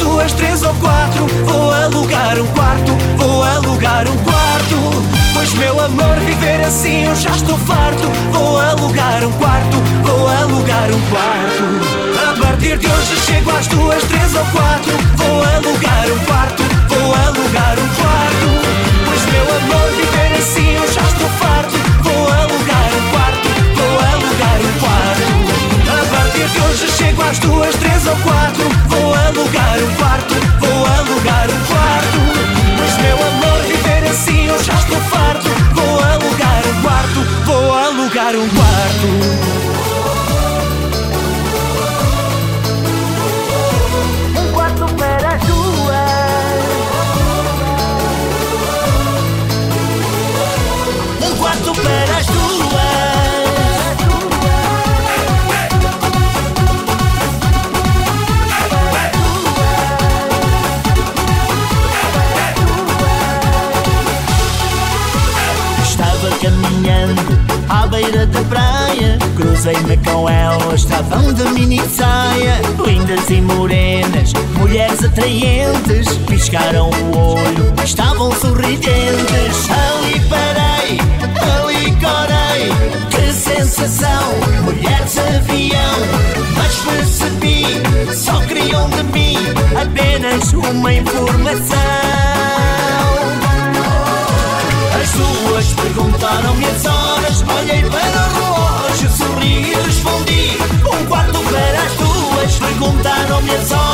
[0.01, 1.27] duas, três ou quatro.
[1.45, 4.77] Vou alugar um quarto, vou alugar um quarto.
[5.35, 8.09] Pois meu amor, viver assim eu já estou farto.
[8.33, 12.01] Vou alugar um quarto, vou alugar um quarto.
[12.31, 17.15] A partir de hoje chego às duas, três ou quatro Vou alugar um quarto, vou
[17.15, 18.49] alugar um quarto
[19.05, 24.59] Pois meu amor, viver assim eu já estou farto Vou alugar um quarto, vou alugar
[24.61, 25.29] um quarto
[25.91, 28.70] A partir de hoje chego às duas, três ou quatro
[29.31, 32.19] alugar um quarto, vou alugar um quarto.
[32.77, 35.49] Pois meu amor, viver assim eu já estou farto.
[35.73, 38.60] Vou alugar um quarto, vou alugar um quarto
[68.01, 69.19] beira da praia.
[69.37, 72.61] Cruzei-me com ela, estavam de mini saia.
[72.85, 76.09] Lindas e morenas, mulheres atraentes.
[76.27, 79.69] Piscaram o olho, estavam sorridentes.
[79.71, 80.99] Ali parei,
[81.55, 82.71] ali corei.
[83.11, 84.33] Que sensação,
[84.65, 86.01] mulheres avião.
[86.57, 87.67] Mas percebi,
[88.15, 89.37] só queriam de mim
[89.81, 92.40] Apenas uma informação
[95.11, 97.43] as duas perguntaram-me as horas.
[97.43, 100.59] Olhei para o relógio, sorri e respondi.
[100.85, 103.90] Um quarto para as duas Perguntaram-me as horas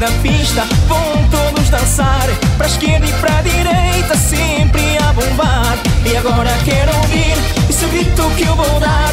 [0.00, 2.26] da pista Vão todos dançar.
[2.56, 5.78] Pra esquerda e pra direita Sempre a bombar.
[6.04, 7.34] E agora quero ouvir
[7.68, 9.12] Esse grito que eu vou dar.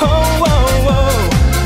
[0.00, 0.06] Oh,
[0.40, 0.88] oh,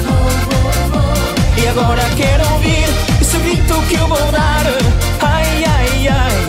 [0.03, 2.89] oh E agora quero ouvir
[3.21, 4.67] Esse grito que eu vou dar.
[5.23, 6.49] Ai, ai, ai.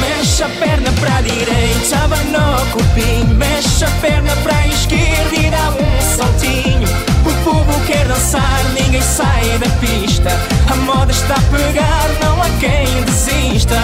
[0.00, 5.70] Mexe a perna pra direita, abana o corpinho Mexe a perna pra esquerda e dá
[5.70, 7.03] um saltinho
[7.44, 10.30] povo quer dançar, ninguém sai da pista.
[10.72, 13.76] A moda está a pegar, não há quem desista.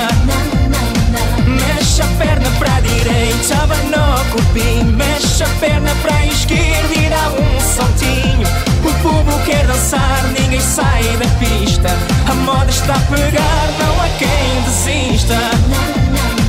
[1.46, 7.60] Mexe a perna pra direita, abana o Mexe a perna pra esquerda e dá um
[7.60, 8.48] saltinho.
[8.82, 11.88] O povo quer dançar, ninguém sai da pista.
[12.30, 16.39] A moda está a pegar, não há quem desista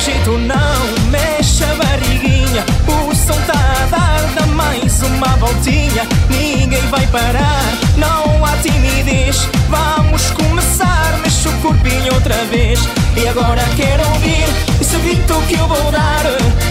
[0.00, 2.64] jeito não, mexe a barriguinha.
[2.86, 6.06] O som tá a dar, dá mais uma voltinha.
[6.30, 9.48] Ninguém vai parar, não há timidez.
[9.68, 12.80] Vamos começar, mexe o corpinho outra vez.
[13.16, 14.46] E agora quero ouvir
[14.80, 16.24] esse grito que eu vou dar.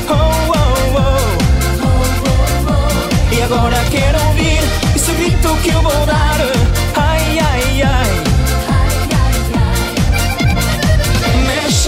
[0.10, 0.14] Oh,
[0.56, 1.20] oh, oh.
[3.36, 4.60] E agora quero ouvir
[4.96, 6.40] esse grito que eu vou dar.
[6.96, 8.30] Ai, ai, ai.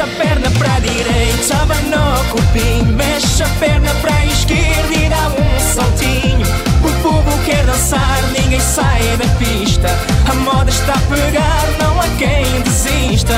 [0.02, 5.74] A perna pra direita, abana o corpinho Mexe a perna pra esquerda e dá um
[5.74, 6.46] saltinho.
[6.84, 9.88] O povo quer dançar, ninguém sai da pista.
[10.30, 13.34] A moda está a pegar, não há quem desista.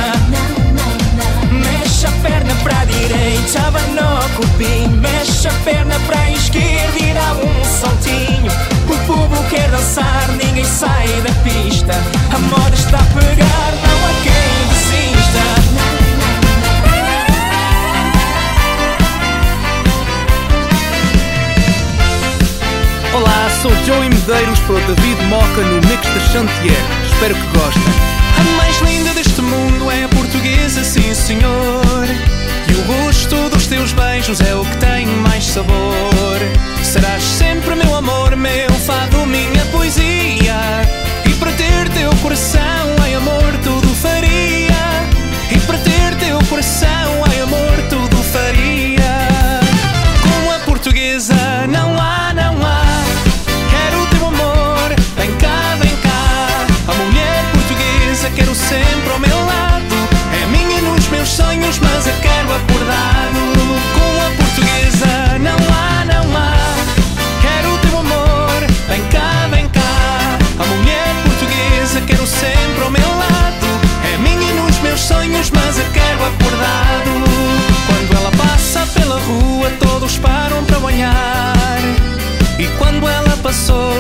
[1.52, 7.34] Mexe a perna pra direita, abana o corpinho Mexe a perna pra esquerda e dá
[7.34, 8.52] um saltinho.
[8.90, 11.94] O povo quer dançar, ninguém sai da pista.
[12.34, 15.93] A moda está a pegar, não há quem desista
[23.16, 26.84] Olá, sou Joey Medeiros para o David Moca no Mix de Chantier.
[27.06, 27.94] Espero que gostem.
[28.40, 32.08] A mais linda deste mundo é a portuguesa, sim senhor.
[32.68, 36.40] E o gosto dos teus beijos é o que tem mais sabor.
[36.82, 40.58] Serás sempre meu amor, meu fado, minha poesia.
[41.30, 44.74] E para ter teu coração, ai amor, tudo faria.
[45.52, 47.03] E para ter teu coração,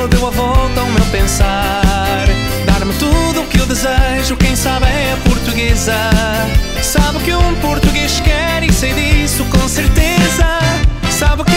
[0.07, 2.25] deu a volta ao meu pensar.
[2.65, 6.12] Dar-me tudo o que eu desejo, quem sabe é a portuguesa.
[11.23, 11.52] Sabe o que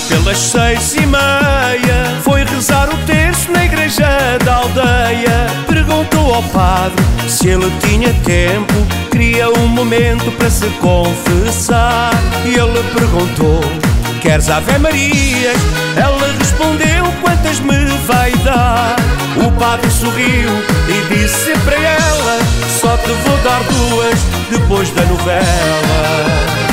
[0.00, 7.04] pelas seis e meia Foi rezar o terço na igreja da aldeia Perguntou ao padre
[7.28, 8.74] se ele tinha tempo
[9.10, 12.10] Queria um momento para se confessar
[12.44, 13.60] E ele perguntou,
[14.20, 15.56] queres Ave Marias?
[15.96, 18.96] Ela respondeu, quantas me vai dar?
[19.36, 20.50] O padre sorriu
[20.88, 22.38] e disse para ela
[22.80, 24.18] Só te vou dar duas
[24.50, 26.63] depois da novela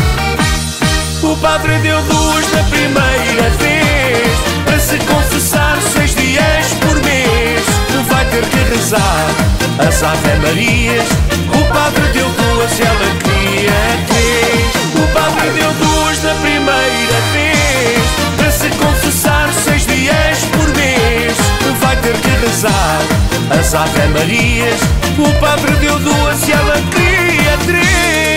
[1.32, 7.64] o padre deu duas na primeira vez Para se confessar seis dias por mês
[8.10, 9.28] Vai ter que rezar
[9.80, 11.08] as Ave Marias
[11.54, 13.72] O padre deu duas e ela queria
[14.08, 18.04] três O padre deu duas na primeira vez
[18.38, 21.38] Para se confessar seis dias por mês
[21.80, 23.00] Vai ter que rezar
[23.60, 24.80] as Ave Marias.
[25.18, 28.31] O padre deu duas e ela queria três.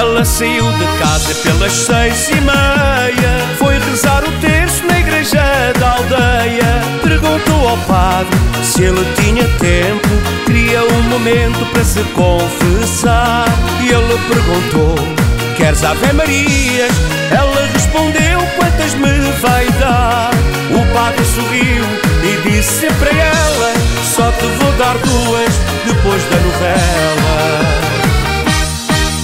[0.00, 5.42] Ela saiu de casa pelas seis e meia Foi rezar o terço na igreja
[5.78, 10.08] da aldeia Perguntou ao padre se ele tinha tempo
[10.46, 13.44] Queria um momento para se confessar
[13.82, 14.94] E ele perguntou,
[15.58, 16.92] queres Ave Marias?
[17.30, 20.30] Ela respondeu, quantas me vai dar?
[20.70, 21.84] O padre sorriu
[22.24, 25.52] e disse para ela Só te vou dar duas
[25.84, 27.89] depois da novela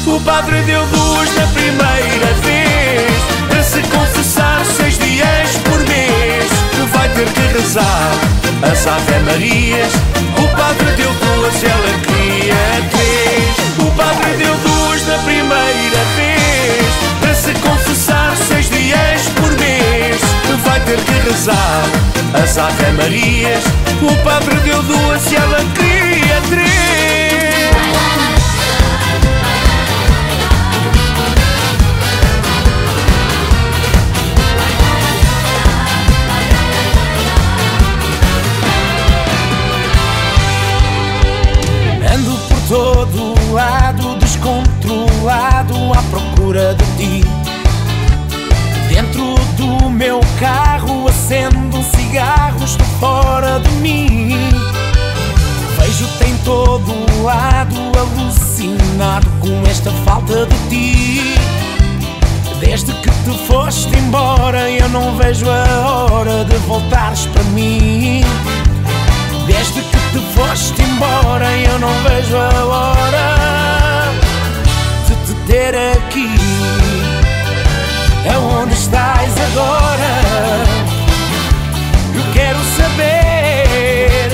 [0.06, 3.12] o padre deu duas na primeira vez.
[3.48, 6.46] Para se confessar seis dias por mês.
[6.92, 8.12] Vai ter que rezar
[8.70, 9.92] as Ave Marias.
[10.38, 12.54] O padre deu duas, ela queria
[12.90, 13.86] três.
[13.86, 16.86] O padre deu duas na primeira vez.
[17.20, 20.20] Para se confessar seis dias por mês.
[20.64, 21.82] Vai ter que rezar
[22.42, 23.64] as Ave Marias.
[24.02, 27.25] O padre deu duas ela queria três
[46.46, 47.24] procura de ti.
[48.88, 54.36] Dentro do meu carro, acendo um cigarro, estou fora de mim.
[55.78, 56.92] Vejo-te em todo
[57.24, 61.34] lado, alucinado com esta falta de ti.
[62.60, 68.22] Desde que te foste embora, eu não vejo a hora de voltares para mim.
[69.46, 73.85] Desde que te foste embora eu não vejo a hora
[75.46, 76.28] ter aqui
[78.34, 80.12] Aonde estás agora?
[82.14, 84.30] Eu quero saber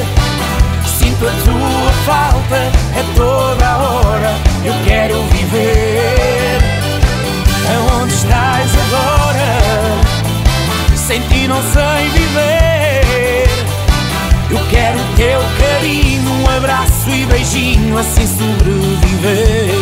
[0.87, 2.57] Sinto a tua falta
[2.97, 4.35] é toda a hora
[4.65, 6.59] Eu quero viver
[7.77, 9.49] Aonde estás agora?
[10.97, 12.83] Sem ti não sei viver
[14.51, 19.73] eu quero teu carinho, um abraço e beijinho, assim sobreviver.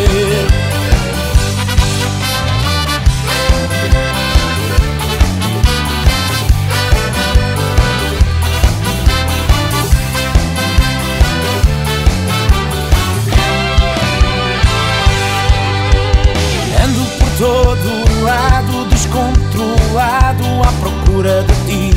[21.20, 21.90] Procura de ti.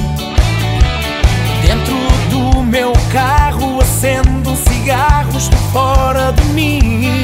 [1.65, 1.95] Dentro
[2.29, 7.23] do meu carro acendo um cigarro, estou fora de mim.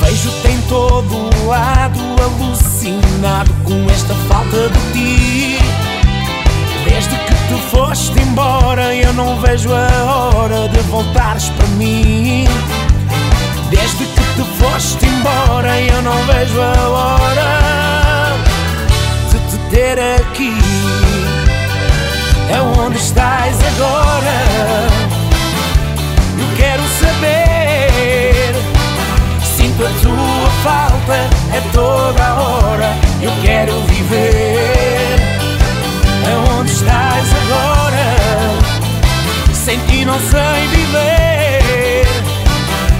[0.00, 5.58] Vejo-te em todo lado, alucinado com esta falta de ti.
[6.84, 12.46] Desde que tu foste embora, eu não vejo a hora de voltares para mim.
[13.70, 17.74] Desde que tu foste embora, eu não vejo a hora
[19.74, 20.56] ter aqui.
[22.48, 24.36] É onde estás agora?
[26.38, 28.54] Eu quero saber.
[29.56, 32.96] Sinto a tua falta, é toda a hora.
[33.20, 35.18] Eu quero viver.
[36.24, 38.06] É onde estás agora?
[39.52, 42.06] Sem ti não sei viver.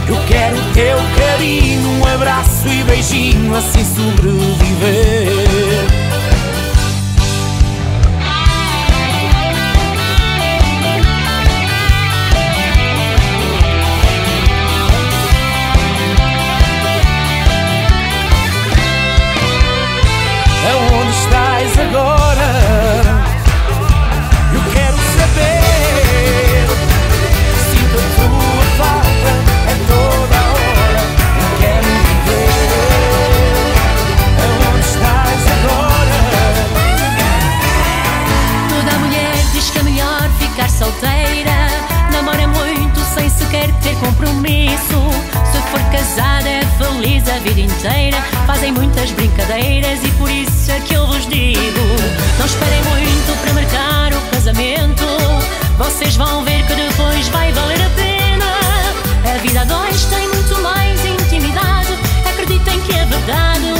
[0.09, 5.44] Eu quero teu carinho, um abraço e beijinho, assim sobreviver.
[44.25, 45.01] Compromisso.
[45.53, 48.17] Se for casada é feliz a vida inteira.
[48.47, 51.81] Fazem muitas brincadeiras e por isso é que eu vos digo:
[52.39, 55.05] Não esperem muito para marcar o casamento.
[55.79, 59.35] Vocês vão ver que depois vai valer a pena.
[59.35, 61.93] A vida a dois tem muito mais intimidade.
[62.27, 63.74] Acreditem que é verdade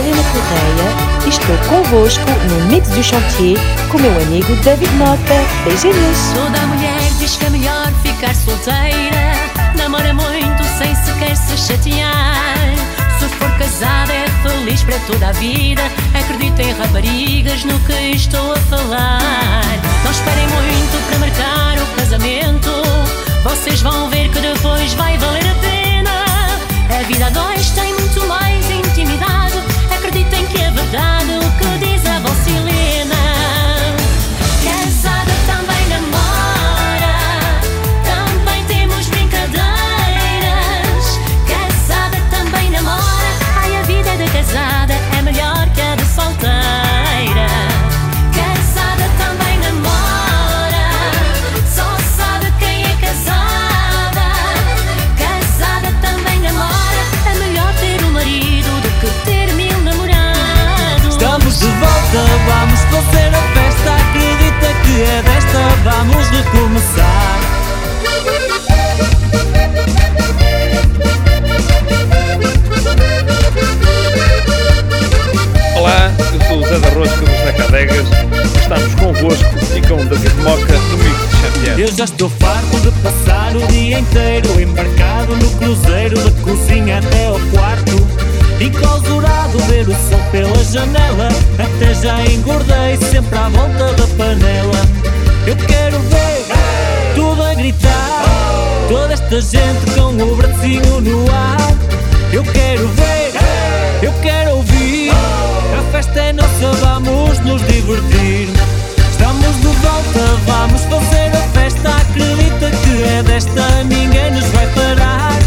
[0.00, 3.58] Helena Correia e estou convosco no Mix do Chantier
[3.90, 5.44] com meu amigo David Mota.
[5.62, 6.18] Beijinhos!
[6.34, 9.34] Toda mulher diz que é melhor ficar solteira.
[9.76, 12.74] Namora muito sem sequer se chatear.
[13.18, 15.82] Se for casada é feliz para toda a vida.
[16.18, 19.66] Acredita em raparigas no que estou a falar.
[20.02, 22.70] Não esperem muito para marcar o casamento.
[23.44, 26.98] Vocês vão ver que depois vai valer a pena.
[26.98, 28.49] A vida a dois tem muito mais.
[30.50, 31.19] Acreditem que é
[81.90, 87.26] Eu já estou farto de passar o dia inteiro embarcado no cruzeiro da cozinha até
[87.26, 88.06] ao quarto.
[88.60, 91.28] Enclausurado, ver o sol pela janela.
[91.58, 94.86] Até já engordei, sempre à volta da panela.
[95.48, 96.46] Eu quero ver
[97.16, 98.22] tudo a gritar.
[98.88, 101.74] Toda esta gente com o bracinho no ar.
[102.32, 103.32] Eu quero ver,
[104.00, 105.10] eu quero ouvir.
[105.10, 108.48] A festa é nossa, vamos nos divertir.
[109.10, 111.29] Estamos de volta, vamos fazer
[113.84, 115.38] ninguém nos vai parar.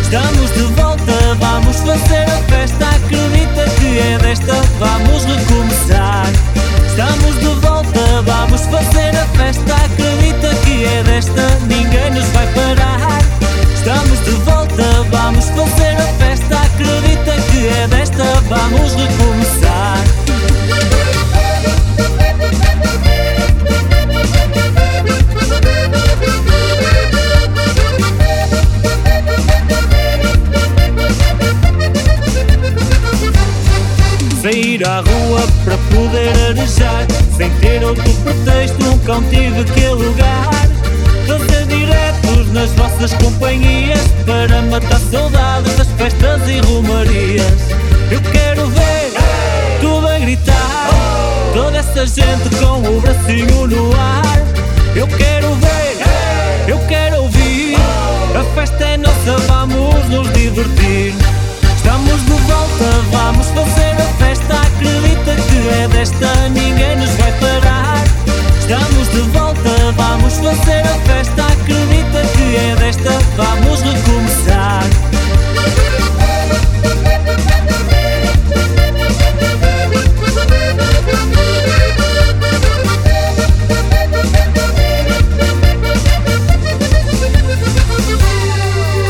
[0.00, 2.86] Estamos de volta, vamos fazer a festa.
[2.86, 6.26] Acredita que é desta, vamos recomeçar.
[6.86, 7.57] Estamos de
[35.68, 37.06] para poder arejar.
[37.36, 40.50] Sem ter outro pretexto nunca tive que alugar
[41.26, 47.52] Fazer diretos nas vossas companhias Para matar saudades das festas e romarias
[48.10, 49.12] Eu quero ver
[49.80, 50.90] tudo a gritar.
[51.54, 54.42] Toda essa gente com o bracinho no ar.
[54.96, 55.96] Eu quero ver,
[56.66, 57.76] eu quero ouvir.
[58.34, 61.14] A festa é nossa, vamos nos divertir.
[61.76, 63.97] Estamos de volta, vamos fazer
[65.68, 68.04] é desta, ninguém nos vai parar.
[68.58, 71.42] Estamos de volta, vamos fazer a festa.
[71.42, 74.84] Acredita que é desta, vamos recomeçar.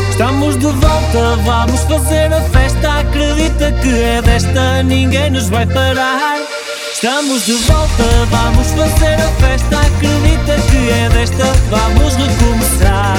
[0.09, 2.99] Estamos de volta, vamos fazer a festa.
[2.99, 6.48] Acredita que é desta, ninguém nos vai parar.
[7.01, 9.79] Estamos de volta, vamos fazer a festa.
[9.79, 13.15] Acredita que é desta, vamos recomeçar.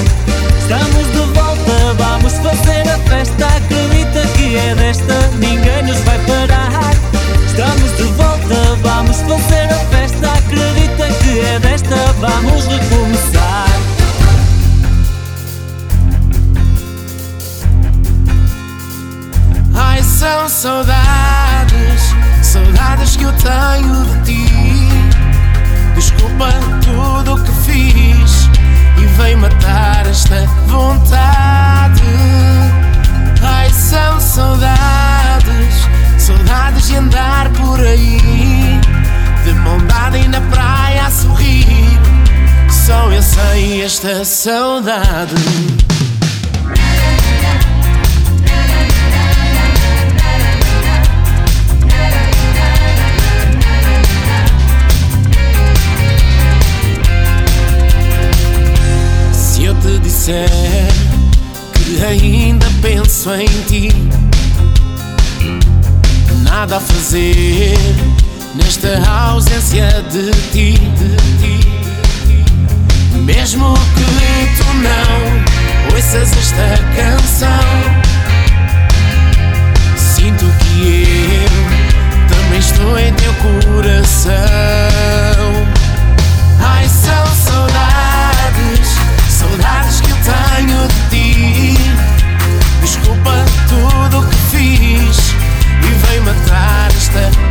[0.58, 3.46] Estamos de volta, vamos fazer a festa.
[3.46, 6.92] Acredita que é desta, ninguém nos vai parar.
[7.46, 8.19] Estamos de volta,
[44.02, 45.34] esta saudade.
[59.34, 60.48] Se eu te disser
[61.74, 63.88] que ainda penso em ti,
[66.42, 67.76] nada a fazer
[68.54, 70.72] nesta ausência de ti.
[70.72, 71.79] de ti.
[73.34, 74.02] Mesmo que
[74.56, 78.02] tu não ouças esta canção,
[79.96, 81.48] sinto que eu
[82.28, 84.32] também estou em teu coração.
[86.58, 88.96] Ai, são saudades,
[89.28, 91.78] saudades que eu tenho de ti.
[92.82, 95.34] Desculpa tudo o que fiz
[95.84, 97.49] e vem matar esta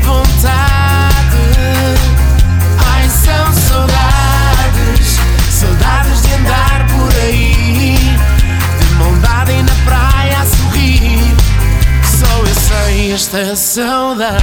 [13.20, 14.40] esta saudade.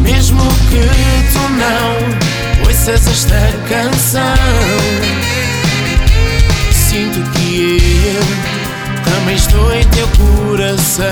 [0.00, 0.86] Mesmo que
[1.32, 3.34] tu não ouças esta
[3.68, 4.20] canção,
[6.70, 8.22] sinto que eu
[9.02, 11.10] também estou em teu coração.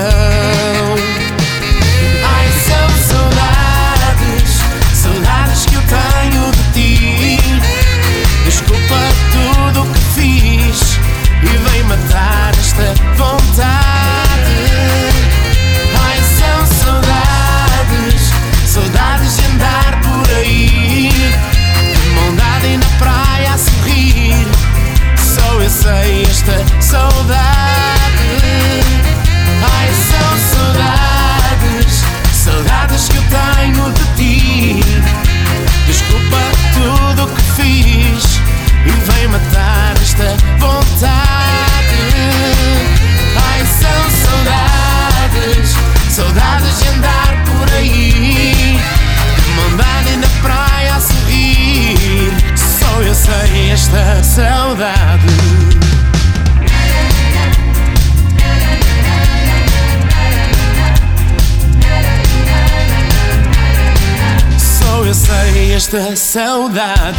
[66.15, 67.17] saudade.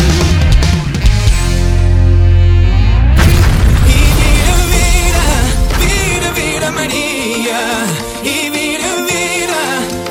[3.86, 7.59] E vira, vira, vira, vira, Maria.
[8.22, 9.62] E vira, vira,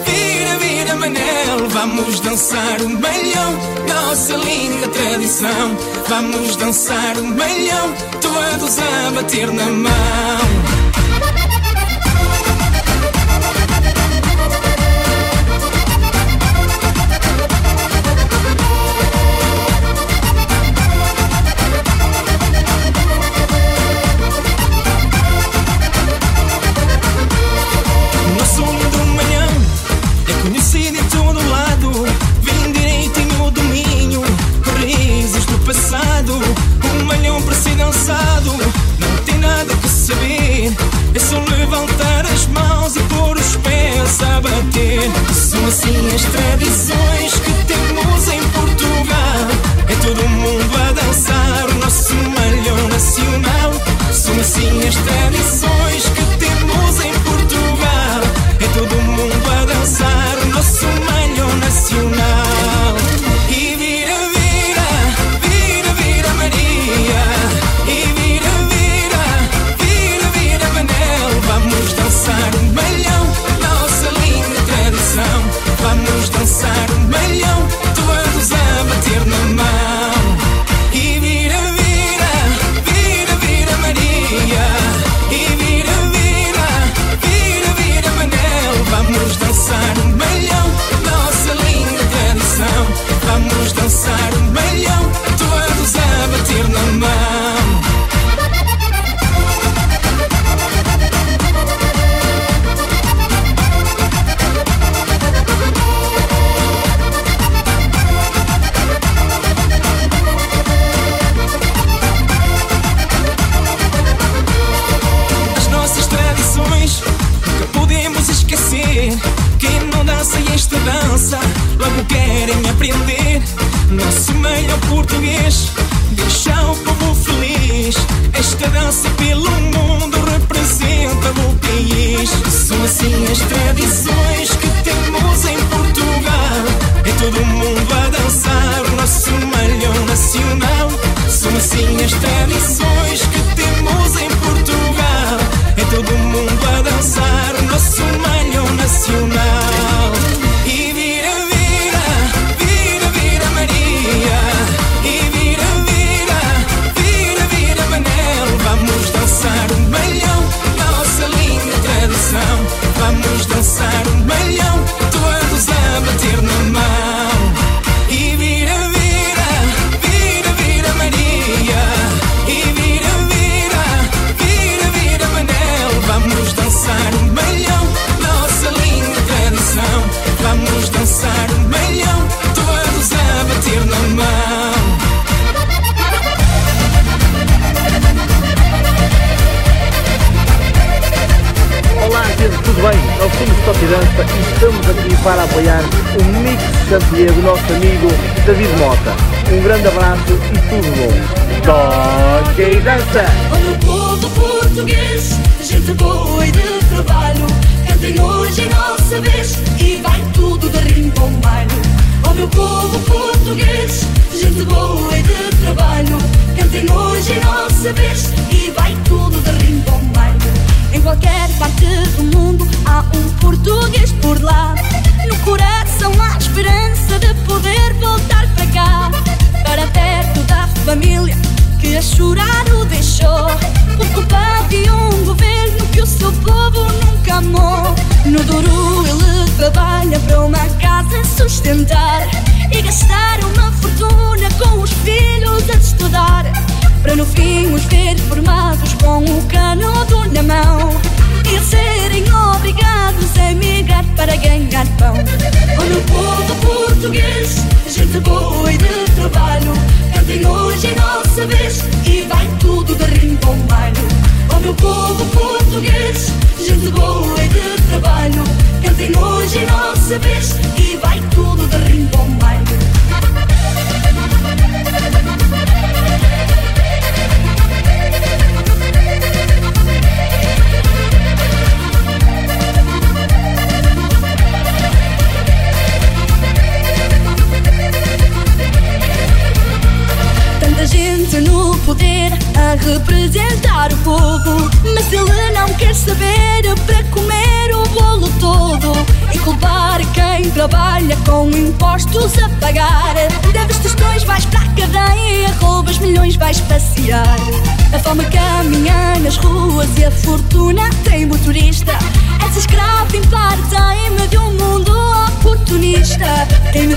[0.05, 1.69] vira, vira, Manel.
[1.69, 3.57] Vamos dançar o um melhão,
[3.87, 5.77] nossa linda tradição.
[6.09, 10.88] Vamos dançar o um melhão, todos a bater na mão.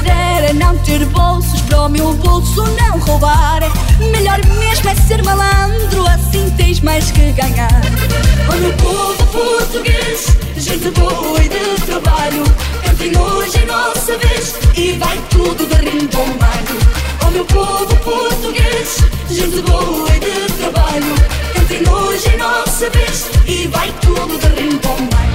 [0.02, 3.60] Dera não ter bolsos para o meu bolso não roubar.
[3.98, 7.80] Melhor mesmo é ser malandro, assim tens mais que ganhar.
[8.48, 12.44] Olha o povo português, gente boa e de trabalho.
[12.84, 16.78] Cantem hoje em nossa vez e vai tudo de rimbombalho.
[17.24, 18.98] Ó meu povo português,
[19.30, 21.14] gente boa e de trabalho.
[21.54, 25.31] Cantem hoje em nossa vez e vai tudo de rimbombalho.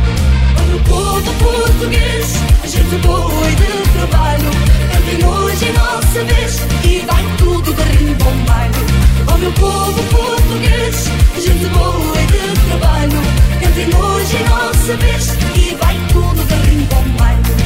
[0.77, 2.33] Meu povo português,
[2.63, 4.51] gente boa e de trabalho.
[4.91, 8.85] Cantem hoje em nossa vez e vai tudo de rimbombalho.
[9.27, 11.05] Ó meu povo português,
[11.35, 13.19] gente boa e de trabalho.
[13.59, 17.57] Cantem hoje em nossa vez e vai tudo de rimbombalho.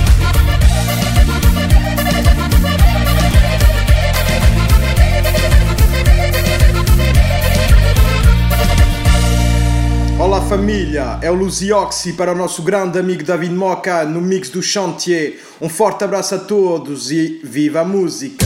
[10.22, 14.61] Olá família, é o Luzioxi para o nosso grande amigo David Moca no mix do
[14.61, 15.39] Chantier.
[15.60, 18.45] Um forte abraço a todos e viva a música!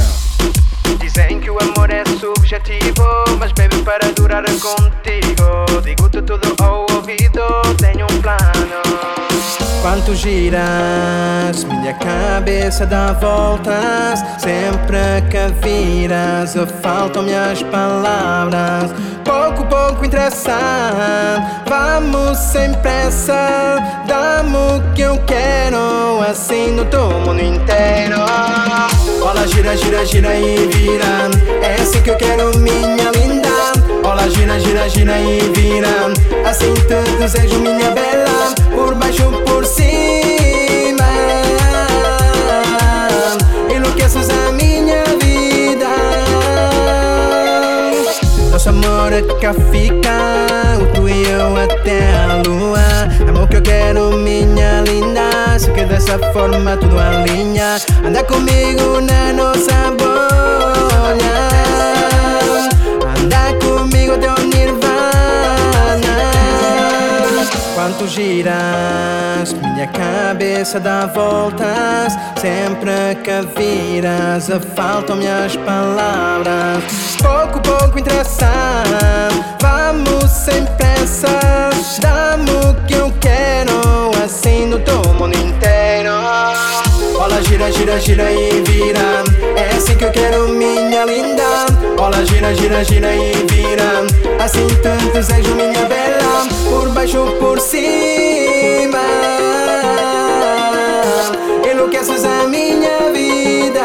[1.01, 3.03] Dizem que o amor é subjetivo,
[3.37, 7.41] mas baby para durar contigo Digo-te tudo ao ouvido,
[7.77, 14.19] tenho um plano Quanto giras, minha cabeça dá voltas.
[14.39, 14.97] Sempre
[15.29, 18.91] que viras, faltam-me as palavras.
[19.23, 20.55] Pouco, pouco interessante.
[21.69, 23.77] Vamos sem pressa.
[24.07, 28.15] Dá-me o que eu quero, assim no teu mundo inteiro.
[29.21, 31.29] Olha, gira, gira, gira e vira.
[31.61, 33.49] É assim que eu quero, minha linda.
[34.03, 36.11] Olha, gira, gira, gira e vira.
[36.43, 38.55] Assim te desejo, minha bela.
[38.73, 41.09] Por baixo, por cima.
[43.73, 45.87] Enlouqueces a minha vida.
[48.51, 50.17] Nosso amor é que fica.
[50.93, 52.79] Tu e eu até a lua.
[53.27, 55.57] Amor que eu quero, minha linda.
[55.57, 57.77] Só que dessa forma tudo alinha.
[58.05, 61.54] Anda comigo na nossa bolha.
[67.85, 72.17] Quanto giras, minha cabeça dá voltas.
[72.41, 76.83] Sempre que viras, faltam-me as palavras.
[77.21, 78.49] Pouco, pouco interessante.
[79.61, 81.27] Vamos sem pressa.
[82.01, 83.79] Dá-me o que eu quero,
[84.25, 86.09] assim no teu mundo inteiro.
[87.17, 89.23] Olha, gira, gira, gira e vira.
[89.55, 91.43] É assim que eu quero, minha linda.
[91.97, 94.05] Olha, gira, gira, gira e vira.
[94.43, 96.47] Assim te desejo, minha bela.
[96.69, 98.99] Por baixo, por cima.
[101.69, 103.81] Enlouqueces a minha vida.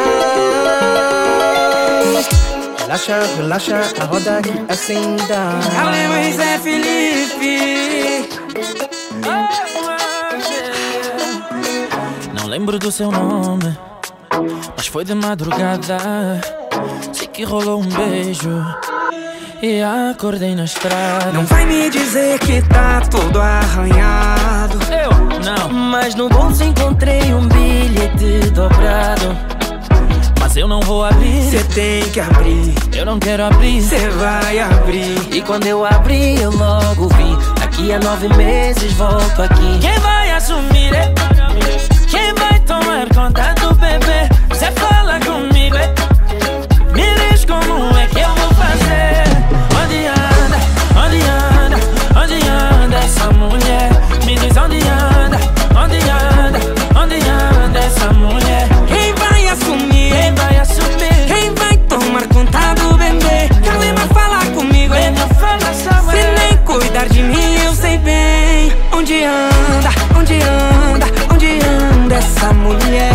[2.83, 5.61] Relaxa, relaxa, a roda que assim dá.
[5.81, 8.29] Hablemos de Felipe.
[9.25, 9.70] Não
[12.51, 13.79] lembro do seu nome,
[14.77, 16.41] mas foi de madrugada.
[17.13, 18.51] Sei que rolou um beijo
[19.63, 21.31] e acordei na estrada.
[21.33, 24.79] Não vai me dizer que tá todo arranhado.
[24.91, 25.69] Eu não.
[25.73, 29.37] Mas no bolso encontrei um bilhete dobrado.
[30.41, 31.49] Mas eu não vou abrir.
[31.51, 32.75] Cê tem que abrir.
[32.93, 33.81] Eu não quero abrir.
[33.81, 35.17] Cê vai abrir.
[35.33, 37.61] E quando eu abri, eu logo vi.
[37.61, 39.79] Daqui a nove meses volto aqui.
[39.81, 40.93] Quem vai assumir?
[40.93, 41.15] é?
[43.21, 44.29] Quem vai tomar conta do bebê?
[44.55, 45.89] Cê fala comigo, é?
[46.95, 49.25] Me diz como é que eu vou fazer?
[49.83, 50.59] Onde anda?
[51.05, 51.77] Onde anda?
[52.19, 53.91] Onde anda essa mulher?
[54.25, 55.39] Me diz onde anda?
[55.77, 56.59] Onde anda?
[56.99, 58.69] Onde anda essa mulher?
[58.89, 60.13] Quem vai assumir?
[60.13, 61.27] Quem vai assumir?
[61.27, 63.51] Quem vai tomar conta do bebê?
[63.81, 64.95] Vir mais falar comigo?
[64.95, 65.15] Vem
[65.75, 66.35] só, Se é.
[66.39, 68.73] nem cuidar de mim, eu sei bem.
[68.93, 69.91] Onde anda?
[70.19, 71.07] Onde anda?
[71.33, 73.10] Onde anda essa mulher?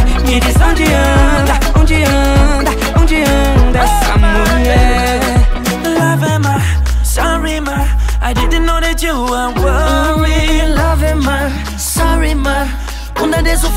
[0.85, 1.59] Onde anda?
[1.79, 2.71] Onde anda?
[2.99, 5.19] Onde anda essa mulher?
[5.83, 7.87] Love am I, sorry ma
[8.21, 12.67] I didn't know that you were worried Love am I, sorry ma
[13.21, 13.69] Una de su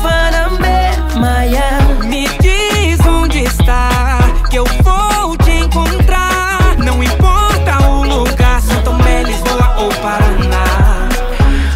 [1.19, 4.19] Maya Me diz onde está,
[4.49, 6.77] que eu vou te encontrar.
[6.77, 11.09] Não importa o lugar, se Tomé, Lisboa ou Paraná.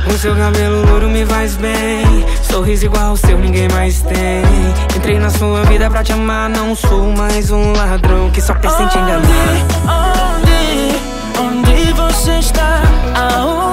[0.08, 2.13] O seu cabelo louro me faz bem.
[2.54, 4.44] Sorriso igual o seu ninguém mais tem
[4.96, 8.84] Entrei na sua vida pra te amar Não sou mais um ladrão que só pensa
[8.84, 9.24] em te enganar
[10.38, 12.84] Onde, onde, onde você está?
[13.16, 13.73] Aonde?